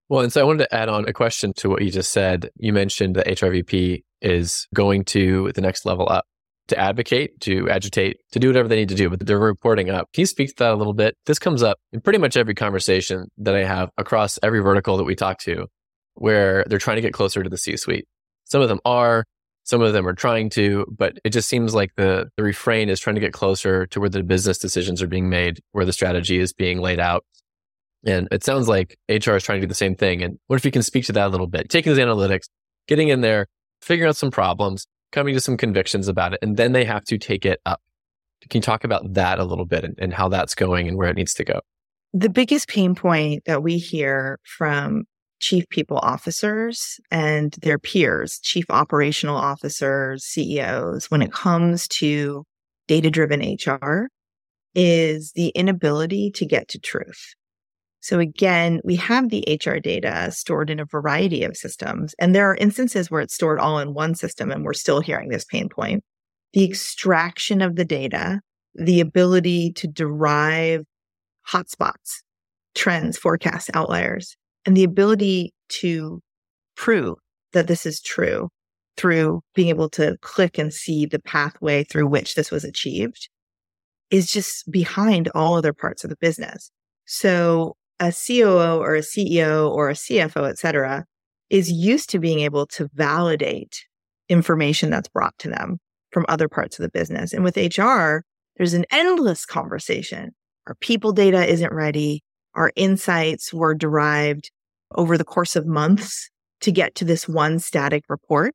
Well, 0.09 0.23
and 0.23 0.33
so 0.33 0.41
I 0.41 0.45
wanted 0.45 0.65
to 0.65 0.75
add 0.75 0.89
on 0.89 1.07
a 1.07 1.13
question 1.13 1.53
to 1.59 1.69
what 1.69 1.83
you 1.83 1.91
just 1.91 2.13
said. 2.13 2.51
You 2.57 2.73
mentioned 2.73 3.17
that 3.17 3.27
HRBP 3.27 4.03
is 4.23 4.67
going 4.75 5.05
to 5.07 5.53
the 5.55 5.61
next 5.61 5.85
level 5.85 6.09
up 6.09 6.25
to 6.69 6.79
advocate, 6.79 7.41
to 7.41 7.69
agitate, 7.69 8.19
to 8.33 8.39
do 8.39 8.49
whatever 8.49 8.69
they 8.69 8.77
need 8.77 8.89
to 8.91 8.95
do, 8.95 9.11
but 9.11 9.27
they're 9.27 9.39
reporting 9.39 9.91
up. 9.91 10.09
Can 10.13 10.23
you 10.23 10.27
speak 10.27 10.49
to 10.49 10.55
that 10.59 10.73
a 10.73 10.77
little 10.77 10.95
bit? 10.95 11.17
This 11.27 11.39
comes 11.39 11.63
up 11.63 11.79
in 11.93 12.01
pretty 12.01 12.19
much 12.19 12.37
every 12.37 12.55
conversation 12.55 13.29
that 13.39 13.55
I 13.55 13.65
have 13.65 13.91
across 13.99 14.39
every 14.43 14.61
vertical 14.61 14.97
that 14.97 15.05
we 15.05 15.15
talk 15.15 15.39
to, 15.41 15.67
where 16.15 16.65
they're 16.69 16.79
trying 16.79 16.97
to 16.97 17.03
get 17.03 17.13
closer 17.13 17.43
to 17.43 17.51
the 17.51 17.59
C 17.59 17.77
suite. 17.77 18.07
Some 18.45 18.63
of 18.63 18.69
them 18.69 18.81
are, 18.85 19.25
some 19.69 19.83
of 19.83 19.93
them 19.93 20.09
are 20.09 20.15
trying 20.15 20.49
to, 20.49 20.87
but 20.89 21.19
it 21.25 21.31
just 21.31 21.47
seems 21.47 21.75
like 21.75 21.95
the, 21.97 22.31
the 22.39 22.43
refrain 22.43 22.89
is 22.89 22.99
trying 22.99 23.17
to 23.17 23.21
get 23.21 23.35
closer 23.35 23.87
to 23.89 24.01
where 24.01 24.09
the 24.09 24.23
business 24.23 24.57
decisions 24.57 25.03
are 25.03 25.07
being 25.07 25.29
made, 25.29 25.61
where 25.73 25.85
the 25.85 25.93
strategy 25.93 26.39
is 26.39 26.55
being 26.55 26.81
laid 26.81 26.99
out. 26.99 27.23
And 28.07 28.29
it 28.33 28.43
sounds 28.43 28.67
like 28.67 28.99
HR 29.11 29.33
is 29.33 29.43
trying 29.43 29.61
to 29.61 29.67
do 29.67 29.67
the 29.67 29.75
same 29.75 29.95
thing. 29.95 30.23
And 30.23 30.39
what 30.47 30.57
if 30.57 30.65
you 30.65 30.71
can 30.71 30.83
speak 30.83 31.05
to 31.05 31.13
that 31.13 31.27
a 31.27 31.29
little 31.29 31.47
bit? 31.47 31.69
Taking 31.69 31.93
those 31.93 32.03
analytics, 32.03 32.49
getting 32.87 33.09
in 33.09 33.21
there, 33.21 33.47
figuring 33.83 34.09
out 34.09 34.17
some 34.17 34.31
problems, 34.31 34.87
coming 35.13 35.35
to 35.35 35.41
some 35.41 35.59
convictions 35.59 36.09
about 36.09 36.33
it, 36.33 36.39
and 36.41 36.57
then 36.57 36.73
they 36.73 36.87
have 36.87 37.05
to 37.05 37.19
take 37.19 37.45
it 37.45 37.61
up. 37.67 37.83
Can 38.49 38.61
you 38.61 38.63
talk 38.63 38.85
about 38.85 39.13
that 39.13 39.39
a 39.39 39.45
little 39.45 39.67
bit 39.67 39.85
and, 39.85 39.95
and 39.99 40.15
how 40.15 40.31
that's 40.31 40.55
going 40.55 40.89
and 40.89 40.97
where 40.97 41.11
it 41.11 41.17
needs 41.17 41.35
to 41.35 41.45
go? 41.45 41.61
The 42.15 42.31
biggest 42.31 42.69
pain 42.69 42.95
point 42.95 43.45
that 43.45 43.63
we 43.63 43.77
hear 43.77 44.41
from 44.45 45.05
chief 45.41 45.69
people 45.69 45.99
officers 45.99 46.99
and 47.11 47.53
their 47.63 47.79
peers, 47.79 48.39
chief 48.43 48.65
operational 48.71 49.37
officers, 49.37 50.25
CEOs, 50.25 51.11
when 51.11 51.23
it 51.23 51.33
comes 51.33 51.89
to 51.89 52.45
data 52.87 53.11
driven 53.11 53.41
HR 53.41 54.09
is 54.75 55.33
the 55.33 55.49
inability 55.51 56.31
to 56.33 56.47
get 56.47 56.69
to 56.69 56.79
truth. 56.79 57.35
So 58.01 58.21
again, 58.21 58.81
we 58.85 58.97
have 58.97 59.29
the 59.29 59.45
HR 59.49 59.79
data 59.79 60.31
stored 60.31 60.71
in 60.71 60.81
a 60.81 60.85
variety 60.85 61.43
of 61.43 61.57
systems, 61.57 62.15
and 62.19 62.35
there 62.35 62.49
are 62.49 62.55
instances 62.57 63.11
where 63.11 63.21
it's 63.21 63.35
stored 63.35 63.59
all 63.59 63.79
in 63.81 63.93
one 63.93 64.15
system, 64.15 64.51
and 64.51 64.65
we're 64.65 64.73
still 64.73 65.01
hearing 65.01 65.29
this 65.29 65.45
pain 65.45 65.69
point. 65.69 66.05
The 66.53 66.65
extraction 66.65 67.61
of 67.61 67.77
the 67.77 67.85
data, 67.85 68.41
the 68.75 69.01
ability 69.01 69.73
to 69.73 69.89
derive 69.89 70.85
hotspots, 71.47 72.23
trends, 72.75 73.19
forecasts, 73.19 73.69
outliers, 73.75 74.37
and 74.69 74.77
the 74.77 74.85
ability 74.85 75.55
to 75.71 76.21
prove 76.77 77.17
that 77.55 77.69
this 77.69 77.87
is 77.87 78.03
true 78.03 78.51
through 78.99 79.41
being 79.55 79.69
able 79.71 79.89
to 79.89 80.19
click 80.21 80.59
and 80.59 80.75
see 80.75 81.07
the 81.07 81.19
pathway 81.19 81.85
through 81.85 82.07
which 82.07 82.35
this 82.35 82.51
was 82.51 82.65
achieved 82.65 83.31
is 84.11 84.31
just 84.31 84.71
behind 84.71 85.31
all 85.35 85.55
other 85.55 85.73
parts 85.73 86.05
of 86.05 86.11
the 86.11 86.19
business. 86.21 86.71
So 87.07 87.77
a 87.99 88.13
COO 88.13 88.79
or 88.79 88.95
a 88.95 89.01
CEO 89.01 89.71
or 89.71 89.89
a 89.89 89.95
CFO, 89.95 90.47
et 90.47 90.59
cetera, 90.59 91.07
is 91.49 91.73
used 91.73 92.11
to 92.11 92.19
being 92.19 92.41
able 92.41 92.67
to 92.67 92.91
validate 92.93 93.87
information 94.29 94.91
that's 94.91 95.09
brought 95.09 95.39
to 95.39 95.49
them 95.49 95.79
from 96.13 96.27
other 96.29 96.47
parts 96.47 96.79
of 96.79 96.83
the 96.83 96.91
business. 96.91 97.33
And 97.33 97.43
with 97.43 97.57
HR, 97.57 98.19
there's 98.59 98.75
an 98.75 98.85
endless 98.91 99.47
conversation. 99.47 100.33
Our 100.67 100.75
people 100.75 101.13
data 101.13 101.47
isn't 101.47 101.73
ready. 101.73 102.23
Our 102.55 102.71
insights 102.77 103.55
were 103.55 103.75
derived 103.75 104.51
over 104.95 105.19
the 105.19 105.25
course 105.25 105.57
of 105.57 105.67
months 105.67 106.31
to 106.61 106.73
get 106.73 106.95
to 106.97 107.05
this 107.05 107.29
one 107.29 107.59
static 107.59 108.05
report. 108.09 108.55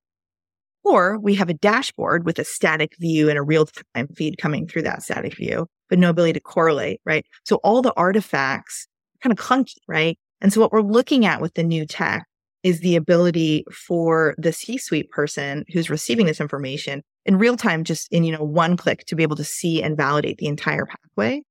Or 0.83 1.17
we 1.19 1.35
have 1.35 1.49
a 1.49 1.53
dashboard 1.53 2.25
with 2.25 2.39
a 2.39 2.43
static 2.43 2.93
view 2.99 3.29
and 3.29 3.37
a 3.37 3.43
real 3.43 3.67
time 3.95 4.07
feed 4.15 4.37
coming 4.37 4.67
through 4.67 4.81
that 4.81 5.01
static 5.01 5.37
view, 5.37 5.67
but 5.89 5.97
no 5.97 6.09
ability 6.09 6.33
to 6.33 6.41
correlate, 6.41 6.99
right? 7.05 7.25
So 7.45 7.57
all 7.57 7.81
the 7.81 7.93
artifacts 7.95 8.87
kind 9.21 9.31
of 9.31 9.43
clunky, 9.43 9.77
right? 9.87 10.17
And 10.41 10.51
so 10.51 10.59
what 10.59 10.73
we're 10.73 10.81
looking 10.81 11.25
at 11.25 11.39
with 11.39 11.53
the 11.53 11.63
new 11.63 11.85
tech 11.85 12.25
is 12.63 12.81
the 12.81 12.95
ability 12.95 13.65
for 13.71 14.35
the 14.37 14.51
C-suite 14.51 15.09
person 15.09 15.63
who's 15.71 15.89
receiving 15.89 16.25
this 16.25 16.41
information 16.41 17.01
in 17.25 17.37
real 17.37 17.55
time, 17.55 17.83
just 17.83 18.11
in, 18.11 18.23
you 18.23 18.31
know, 18.31 18.43
one 18.43 18.75
click 18.75 19.05
to 19.05 19.15
be 19.15 19.23
able 19.23 19.35
to 19.37 19.43
see 19.43 19.81
and 19.81 19.95
validate 19.95 20.37
the 20.37 20.47
entire 20.47 20.85
pathway 20.85 21.41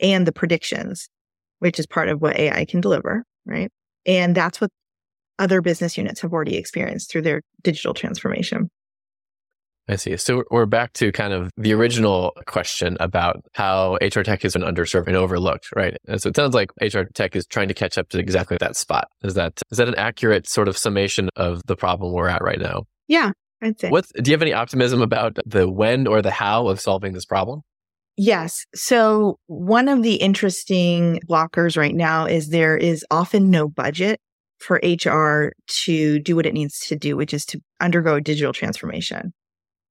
and 0.00 0.26
the 0.26 0.32
predictions, 0.32 1.08
which 1.60 1.78
is 1.78 1.86
part 1.86 2.08
of 2.08 2.20
what 2.20 2.38
AI 2.38 2.64
can 2.64 2.80
deliver, 2.80 3.24
right? 3.46 3.70
And 4.06 4.34
that's 4.34 4.60
what 4.60 4.70
other 5.38 5.60
business 5.60 5.96
units 5.96 6.20
have 6.20 6.32
already 6.32 6.56
experienced 6.56 7.10
through 7.10 7.22
their 7.22 7.42
digital 7.62 7.94
transformation. 7.94 8.68
I 9.86 9.96
see. 9.96 10.16
So 10.16 10.44
we're 10.50 10.64
back 10.64 10.94
to 10.94 11.12
kind 11.12 11.34
of 11.34 11.50
the 11.58 11.74
original 11.74 12.32
question 12.46 12.96
about 13.00 13.44
how 13.52 13.98
HR 14.00 14.22
tech 14.22 14.42
has 14.42 14.54
been 14.54 14.62
underserved 14.62 15.08
and 15.08 15.16
overlooked, 15.16 15.68
right? 15.76 15.94
And 16.08 16.22
so 16.22 16.30
it 16.30 16.36
sounds 16.36 16.54
like 16.54 16.70
HR 16.80 17.02
tech 17.14 17.36
is 17.36 17.46
trying 17.46 17.68
to 17.68 17.74
catch 17.74 17.98
up 17.98 18.08
to 18.10 18.18
exactly 18.18 18.56
that 18.60 18.76
spot. 18.76 19.08
Is 19.22 19.34
that 19.34 19.60
is 19.70 19.76
that 19.76 19.88
an 19.88 19.94
accurate 19.96 20.48
sort 20.48 20.68
of 20.68 20.78
summation 20.78 21.28
of 21.36 21.60
the 21.66 21.76
problem 21.76 22.14
we're 22.14 22.28
at 22.28 22.42
right 22.42 22.58
now? 22.58 22.84
Yeah, 23.08 23.32
I'd 23.60 23.78
say. 23.78 23.90
What 23.90 24.06
do 24.14 24.30
you 24.30 24.34
have 24.34 24.42
any 24.42 24.54
optimism 24.54 25.02
about 25.02 25.36
the 25.44 25.70
when 25.70 26.06
or 26.06 26.22
the 26.22 26.30
how 26.30 26.68
of 26.68 26.80
solving 26.80 27.12
this 27.12 27.26
problem? 27.26 27.60
Yes. 28.16 28.64
So 28.74 29.38
one 29.46 29.88
of 29.88 30.02
the 30.02 30.14
interesting 30.16 31.20
blockers 31.28 31.76
right 31.76 31.94
now 31.94 32.26
is 32.26 32.48
there 32.48 32.76
is 32.76 33.04
often 33.10 33.50
no 33.50 33.68
budget 33.68 34.20
for 34.58 34.80
HR 34.84 35.52
to 35.84 36.18
do 36.20 36.36
what 36.36 36.46
it 36.46 36.54
needs 36.54 36.78
to 36.80 36.96
do, 36.96 37.16
which 37.16 37.34
is 37.34 37.44
to 37.46 37.60
undergo 37.80 38.20
digital 38.20 38.52
transformation. 38.52 39.32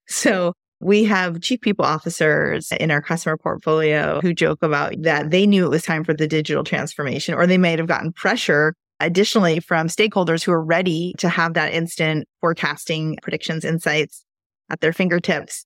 So 0.07 0.53
we 0.79 1.03
have 1.05 1.41
chief 1.41 1.61
people 1.61 1.85
officers 1.85 2.71
in 2.79 2.91
our 2.91 3.01
customer 3.01 3.37
portfolio 3.37 4.19
who 4.21 4.33
joke 4.33 4.59
about 4.61 4.93
that 5.01 5.31
they 5.31 5.45
knew 5.45 5.65
it 5.65 5.69
was 5.69 5.83
time 5.83 6.03
for 6.03 6.13
the 6.13 6.27
digital 6.27 6.63
transformation, 6.63 7.35
or 7.35 7.45
they 7.45 7.57
might 7.57 7.79
have 7.79 7.87
gotten 7.87 8.11
pressure 8.11 8.73
additionally 8.99 9.59
from 9.59 9.87
stakeholders 9.87 10.43
who 10.43 10.51
are 10.51 10.63
ready 10.63 11.13
to 11.17 11.29
have 11.29 11.53
that 11.53 11.73
instant 11.73 12.27
forecasting 12.41 13.17
predictions 13.21 13.65
insights 13.65 14.25
at 14.69 14.81
their 14.81 14.93
fingertips. 14.93 15.65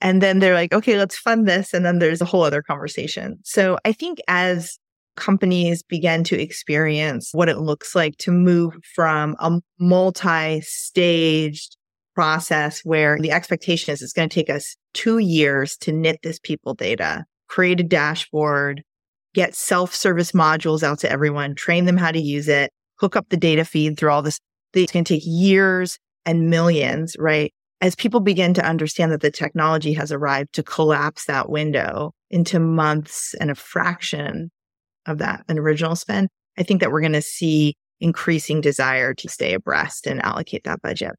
And 0.00 0.22
then 0.22 0.38
they're 0.38 0.54
like, 0.54 0.72
okay, 0.72 0.98
let's 0.98 1.16
fund 1.16 1.48
this. 1.48 1.72
And 1.72 1.84
then 1.84 1.98
there's 1.98 2.20
a 2.20 2.26
whole 2.26 2.42
other 2.42 2.62
conversation. 2.62 3.38
So 3.44 3.78
I 3.84 3.92
think 3.92 4.18
as 4.28 4.78
companies 5.16 5.82
begin 5.82 6.22
to 6.24 6.40
experience 6.40 7.30
what 7.32 7.48
it 7.48 7.58
looks 7.58 7.94
like 7.94 8.16
to 8.18 8.30
move 8.30 8.74
from 8.94 9.34
a 9.38 9.60
multi 9.78 10.60
staged 10.60 11.76
process 12.14 12.80
where 12.84 13.18
the 13.18 13.32
expectation 13.32 13.92
is 13.92 14.02
it's 14.02 14.12
going 14.12 14.28
to 14.28 14.34
take 14.34 14.50
us 14.50 14.76
two 14.94 15.18
years 15.18 15.76
to 15.78 15.92
knit 15.92 16.18
this 16.22 16.38
people 16.38 16.74
data, 16.74 17.24
create 17.48 17.80
a 17.80 17.84
dashboard, 17.84 18.82
get 19.34 19.54
self 19.54 19.94
service 19.94 20.32
modules 20.32 20.82
out 20.82 20.98
to 21.00 21.10
everyone, 21.10 21.54
train 21.54 21.84
them 21.84 21.96
how 21.96 22.10
to 22.10 22.20
use 22.20 22.48
it, 22.48 22.70
hook 22.98 23.16
up 23.16 23.28
the 23.28 23.36
data 23.36 23.64
feed 23.64 23.98
through 23.98 24.10
all 24.10 24.22
this. 24.22 24.38
It's 24.74 24.92
going 24.92 25.04
to 25.04 25.14
take 25.14 25.22
years 25.24 25.98
and 26.24 26.50
millions, 26.50 27.16
right? 27.18 27.52
As 27.80 27.94
people 27.94 28.20
begin 28.20 28.54
to 28.54 28.64
understand 28.64 29.12
that 29.12 29.20
the 29.20 29.30
technology 29.30 29.92
has 29.94 30.10
arrived 30.10 30.54
to 30.54 30.62
collapse 30.62 31.26
that 31.26 31.50
window 31.50 32.12
into 32.30 32.58
months 32.58 33.34
and 33.40 33.50
a 33.50 33.54
fraction 33.54 34.50
of 35.06 35.18
that 35.18 35.44
an 35.48 35.58
original 35.58 35.94
spend, 35.94 36.28
I 36.58 36.62
think 36.62 36.80
that 36.80 36.90
we're 36.90 37.00
going 37.00 37.12
to 37.12 37.22
see 37.22 37.74
increasing 38.00 38.60
desire 38.60 39.14
to 39.14 39.28
stay 39.28 39.54
abreast 39.54 40.06
and 40.06 40.22
allocate 40.24 40.64
that 40.64 40.82
budget. 40.82 41.12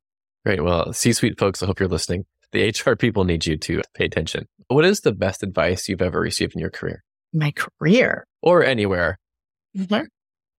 Great. 0.45 0.63
Well, 0.63 0.93
C 0.93 1.13
suite 1.13 1.39
folks, 1.39 1.61
I 1.61 1.65
hope 1.65 1.79
you're 1.79 1.89
listening. 1.89 2.25
The 2.51 2.69
HR 2.69 2.95
people 2.95 3.23
need 3.23 3.45
you 3.45 3.57
to 3.57 3.81
pay 3.93 4.05
attention. 4.05 4.47
What 4.67 4.85
is 4.85 5.01
the 5.01 5.11
best 5.11 5.43
advice 5.43 5.87
you've 5.89 6.01
ever 6.01 6.19
received 6.19 6.55
in 6.55 6.61
your 6.61 6.69
career? 6.69 7.03
My 7.33 7.51
career 7.51 8.25
or 8.41 8.63
anywhere? 8.63 9.19
Mm-hmm. 9.77 10.05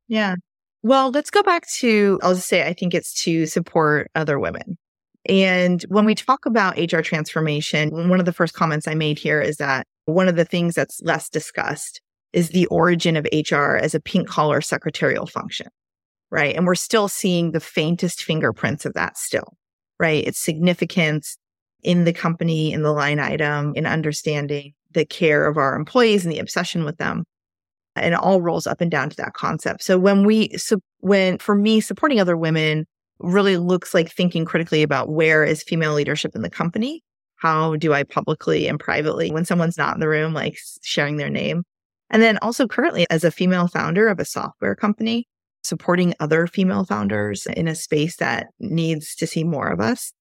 Yeah. 0.06 0.36
Well, 0.82 1.10
let's 1.10 1.30
go 1.30 1.42
back 1.42 1.66
to, 1.78 2.18
I'll 2.22 2.34
just 2.34 2.48
say, 2.48 2.66
I 2.66 2.72
think 2.72 2.94
it's 2.94 3.22
to 3.24 3.46
support 3.46 4.10
other 4.14 4.38
women. 4.38 4.78
And 5.26 5.82
when 5.88 6.04
we 6.04 6.14
talk 6.14 6.46
about 6.46 6.78
HR 6.78 7.00
transformation, 7.00 8.08
one 8.08 8.20
of 8.20 8.26
the 8.26 8.32
first 8.32 8.54
comments 8.54 8.86
I 8.86 8.94
made 8.94 9.18
here 9.18 9.40
is 9.40 9.56
that 9.56 9.86
one 10.06 10.28
of 10.28 10.36
the 10.36 10.44
things 10.44 10.74
that's 10.74 11.00
less 11.02 11.28
discussed 11.28 12.00
is 12.32 12.50
the 12.50 12.66
origin 12.66 13.16
of 13.16 13.26
HR 13.32 13.76
as 13.76 13.94
a 13.94 14.00
pink 14.00 14.28
collar 14.28 14.60
secretarial 14.60 15.26
function, 15.26 15.68
right? 16.30 16.54
And 16.54 16.66
we're 16.66 16.74
still 16.74 17.08
seeing 17.08 17.52
the 17.52 17.60
faintest 17.60 18.22
fingerprints 18.22 18.86
of 18.86 18.94
that 18.94 19.18
still, 19.18 19.56
right? 19.98 20.26
Its 20.26 20.38
significance 20.38 21.36
in 21.82 22.04
the 22.04 22.12
company, 22.12 22.72
in 22.72 22.82
the 22.82 22.92
line 22.92 23.18
item, 23.18 23.72
in 23.74 23.86
understanding 23.86 24.72
the 24.92 25.04
care 25.04 25.46
of 25.46 25.56
our 25.56 25.74
employees 25.74 26.24
and 26.24 26.32
the 26.32 26.38
obsession 26.38 26.84
with 26.84 26.98
them. 26.98 27.24
And 27.96 28.14
it 28.14 28.20
all 28.20 28.40
rolls 28.40 28.66
up 28.66 28.80
and 28.80 28.90
down 28.90 29.10
to 29.10 29.16
that 29.16 29.34
concept. 29.34 29.82
So 29.82 29.98
when 29.98 30.24
we, 30.24 30.50
so 30.56 30.78
when 31.00 31.38
for 31.38 31.54
me, 31.54 31.80
supporting 31.80 32.20
other 32.20 32.36
women 32.36 32.86
really 33.20 33.56
looks 33.56 33.94
like 33.94 34.10
thinking 34.10 34.44
critically 34.44 34.82
about 34.82 35.10
where 35.10 35.44
is 35.44 35.62
female 35.62 35.94
leadership 35.94 36.34
in 36.34 36.42
the 36.42 36.50
company? 36.50 37.02
How 37.36 37.76
do 37.76 37.92
I 37.92 38.02
publicly 38.02 38.66
and 38.66 38.80
privately, 38.80 39.30
when 39.30 39.44
someone's 39.44 39.78
not 39.78 39.94
in 39.94 40.00
the 40.00 40.08
room, 40.08 40.34
like 40.34 40.58
sharing 40.82 41.16
their 41.16 41.30
name? 41.30 41.64
And 42.10 42.22
then 42.22 42.38
also 42.42 42.66
currently 42.66 43.06
as 43.10 43.24
a 43.24 43.30
female 43.30 43.68
founder 43.68 44.08
of 44.08 44.18
a 44.18 44.24
software 44.24 44.74
company, 44.74 45.26
supporting 45.62 46.14
other 46.20 46.46
female 46.46 46.84
founders 46.84 47.46
in 47.46 47.68
a 47.68 47.74
space 47.74 48.16
that 48.16 48.46
needs 48.60 49.14
to 49.16 49.26
see 49.26 49.44
more 49.44 49.68
of 49.68 49.80
us. 49.80 50.12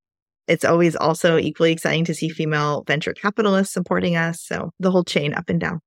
It's 0.48 0.66
always 0.66 0.96
also 0.96 1.38
equally 1.38 1.72
exciting 1.72 2.06
to 2.06 2.14
see 2.14 2.30
female 2.30 2.84
venture 2.88 3.14
capitalists 3.14 3.74
supporting 3.74 4.16
us. 4.16 4.42
So 4.42 4.72
the 4.80 4.92
whole 4.92 5.04
chain 5.04 5.34
up 5.34 5.50
and 5.50 5.60
down. 5.60 5.80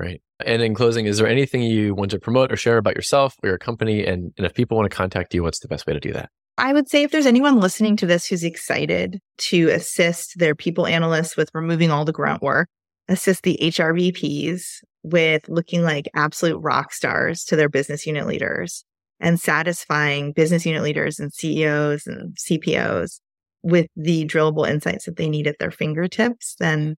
Great. 0.00 0.22
And 0.46 0.62
in 0.62 0.74
closing, 0.74 1.04
is 1.04 1.18
there 1.18 1.26
anything 1.26 1.60
you 1.60 1.94
want 1.94 2.10
to 2.12 2.18
promote 2.18 2.50
or 2.50 2.56
share 2.56 2.78
about 2.78 2.96
yourself 2.96 3.36
or 3.42 3.50
your 3.50 3.58
company? 3.58 4.06
And, 4.06 4.32
and 4.38 4.46
if 4.46 4.54
people 4.54 4.78
want 4.78 4.90
to 4.90 4.96
contact 4.96 5.34
you, 5.34 5.42
what's 5.42 5.58
the 5.58 5.68
best 5.68 5.86
way 5.86 5.92
to 5.92 6.00
do 6.00 6.10
that? 6.14 6.30
I 6.56 6.72
would 6.72 6.88
say 6.88 7.02
if 7.02 7.10
there's 7.10 7.26
anyone 7.26 7.60
listening 7.60 7.96
to 7.96 8.06
this 8.06 8.24
who's 8.24 8.42
excited 8.42 9.20
to 9.50 9.68
assist 9.68 10.38
their 10.38 10.54
people 10.54 10.86
analysts 10.86 11.36
with 11.36 11.50
removing 11.52 11.90
all 11.90 12.06
the 12.06 12.14
grunt 12.14 12.40
work, 12.40 12.70
assist 13.08 13.42
the 13.42 13.58
HRBPs 13.60 14.62
with 15.02 15.46
looking 15.50 15.82
like 15.82 16.08
absolute 16.14 16.58
rock 16.60 16.94
stars 16.94 17.44
to 17.44 17.56
their 17.56 17.68
business 17.68 18.06
unit 18.06 18.26
leaders 18.26 18.86
and 19.20 19.38
satisfying 19.38 20.32
business 20.32 20.64
unit 20.64 20.82
leaders 20.82 21.18
and 21.18 21.30
CEOs 21.30 22.06
and 22.06 22.34
CPOs 22.38 23.20
with 23.62 23.88
the 23.96 24.24
drillable 24.24 24.66
insights 24.66 25.04
that 25.04 25.16
they 25.16 25.28
need 25.28 25.46
at 25.46 25.58
their 25.58 25.70
fingertips, 25.70 26.56
then 26.58 26.96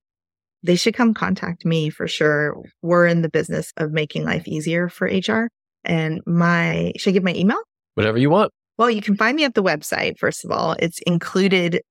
they 0.63 0.77
should 0.77 0.95
come 0.95 1.15
contact 1.15 1.65
me 1.65 1.91
for 1.91 2.07
sure. 2.07 2.57
We're 2.83 3.07
in 3.07 3.23
the 3.23 3.29
business 3.29 3.73
of 3.77 3.93
making 3.93 4.25
life 4.25 4.47
easier 4.47 4.89
for 4.89 5.07
HR. 5.07 5.49
And 5.85 6.21
my, 6.27 6.93
should 6.97 7.11
I 7.11 7.13
give 7.13 7.25
my 7.25 7.35
email? 7.35 7.59
Whatever 7.95 8.19
you 8.19 8.31
want. 8.31 8.53
Well, 8.79 8.91
you 8.91 9.03
can 9.03 9.17
find 9.17 9.37
me 9.37 9.45
at 9.45 9.55
the 9.55 9.63
website. 9.63 10.19
First 10.19 10.45
of 10.45 10.51
all, 10.51 10.77
it's 10.79 10.99
included.ai. 11.01 11.83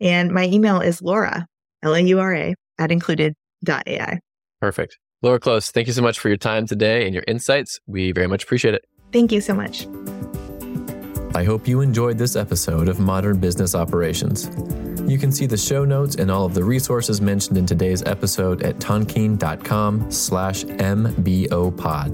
And 0.00 0.32
my 0.32 0.44
email 0.44 0.80
is 0.80 1.02
Laura, 1.02 1.46
L 1.82 1.94
A 1.94 2.00
U 2.00 2.20
R 2.20 2.34
A, 2.34 2.54
at 2.78 2.92
included.ai. 2.92 4.20
Perfect. 4.60 4.98
Laura 5.22 5.40
Close, 5.40 5.70
thank 5.70 5.86
you 5.86 5.92
so 5.92 6.02
much 6.02 6.18
for 6.18 6.28
your 6.28 6.36
time 6.36 6.66
today 6.66 7.06
and 7.06 7.14
your 7.14 7.24
insights. 7.26 7.80
We 7.86 8.12
very 8.12 8.26
much 8.26 8.44
appreciate 8.44 8.74
it. 8.74 8.84
Thank 9.12 9.32
you 9.32 9.40
so 9.40 9.54
much. 9.54 9.86
I 11.34 11.42
hope 11.42 11.66
you 11.66 11.80
enjoyed 11.80 12.16
this 12.16 12.36
episode 12.36 12.88
of 12.88 13.00
Modern 13.00 13.40
Business 13.40 13.74
Operations. 13.74 14.48
You 15.10 15.18
can 15.18 15.32
see 15.32 15.46
the 15.46 15.56
show 15.56 15.84
notes 15.84 16.14
and 16.14 16.30
all 16.30 16.44
of 16.44 16.54
the 16.54 16.62
resources 16.62 17.20
mentioned 17.20 17.58
in 17.58 17.66
today's 17.66 18.04
episode 18.04 18.62
at 18.62 18.76
tonkean.com 18.76 20.12
slash 20.12 20.64
mbopod. 20.64 22.12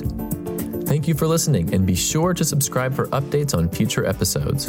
Thank 0.89 1.07
you 1.07 1.15
for 1.15 1.27
listening 1.27 1.75
and 1.75 1.87
be 1.87 1.95
sure 1.95 2.33
to 2.33 2.45
subscribe 2.45 2.95
for 2.95 3.09
updates 3.09 3.55
on 3.57 3.69
future 3.69 4.07
episodes. 4.07 4.69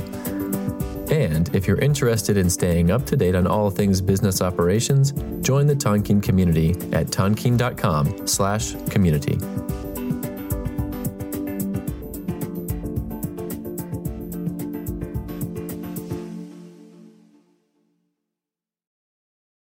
And 1.10 1.54
if 1.56 1.66
you're 1.66 1.80
interested 1.80 2.36
in 2.36 2.50
staying 2.50 2.92
up 2.92 3.06
to 3.06 3.16
date 3.16 3.36
on 3.36 3.48
all 3.48 3.70
things 3.70 4.02
business 4.02 4.42
operations, 4.42 5.14
join 5.42 5.66
the 5.66 5.76
Tonkean 5.76 6.22
community 6.22 6.72
at 6.92 7.08
tonkean.com 7.08 8.28
slash 8.28 8.76
community. 8.90 9.38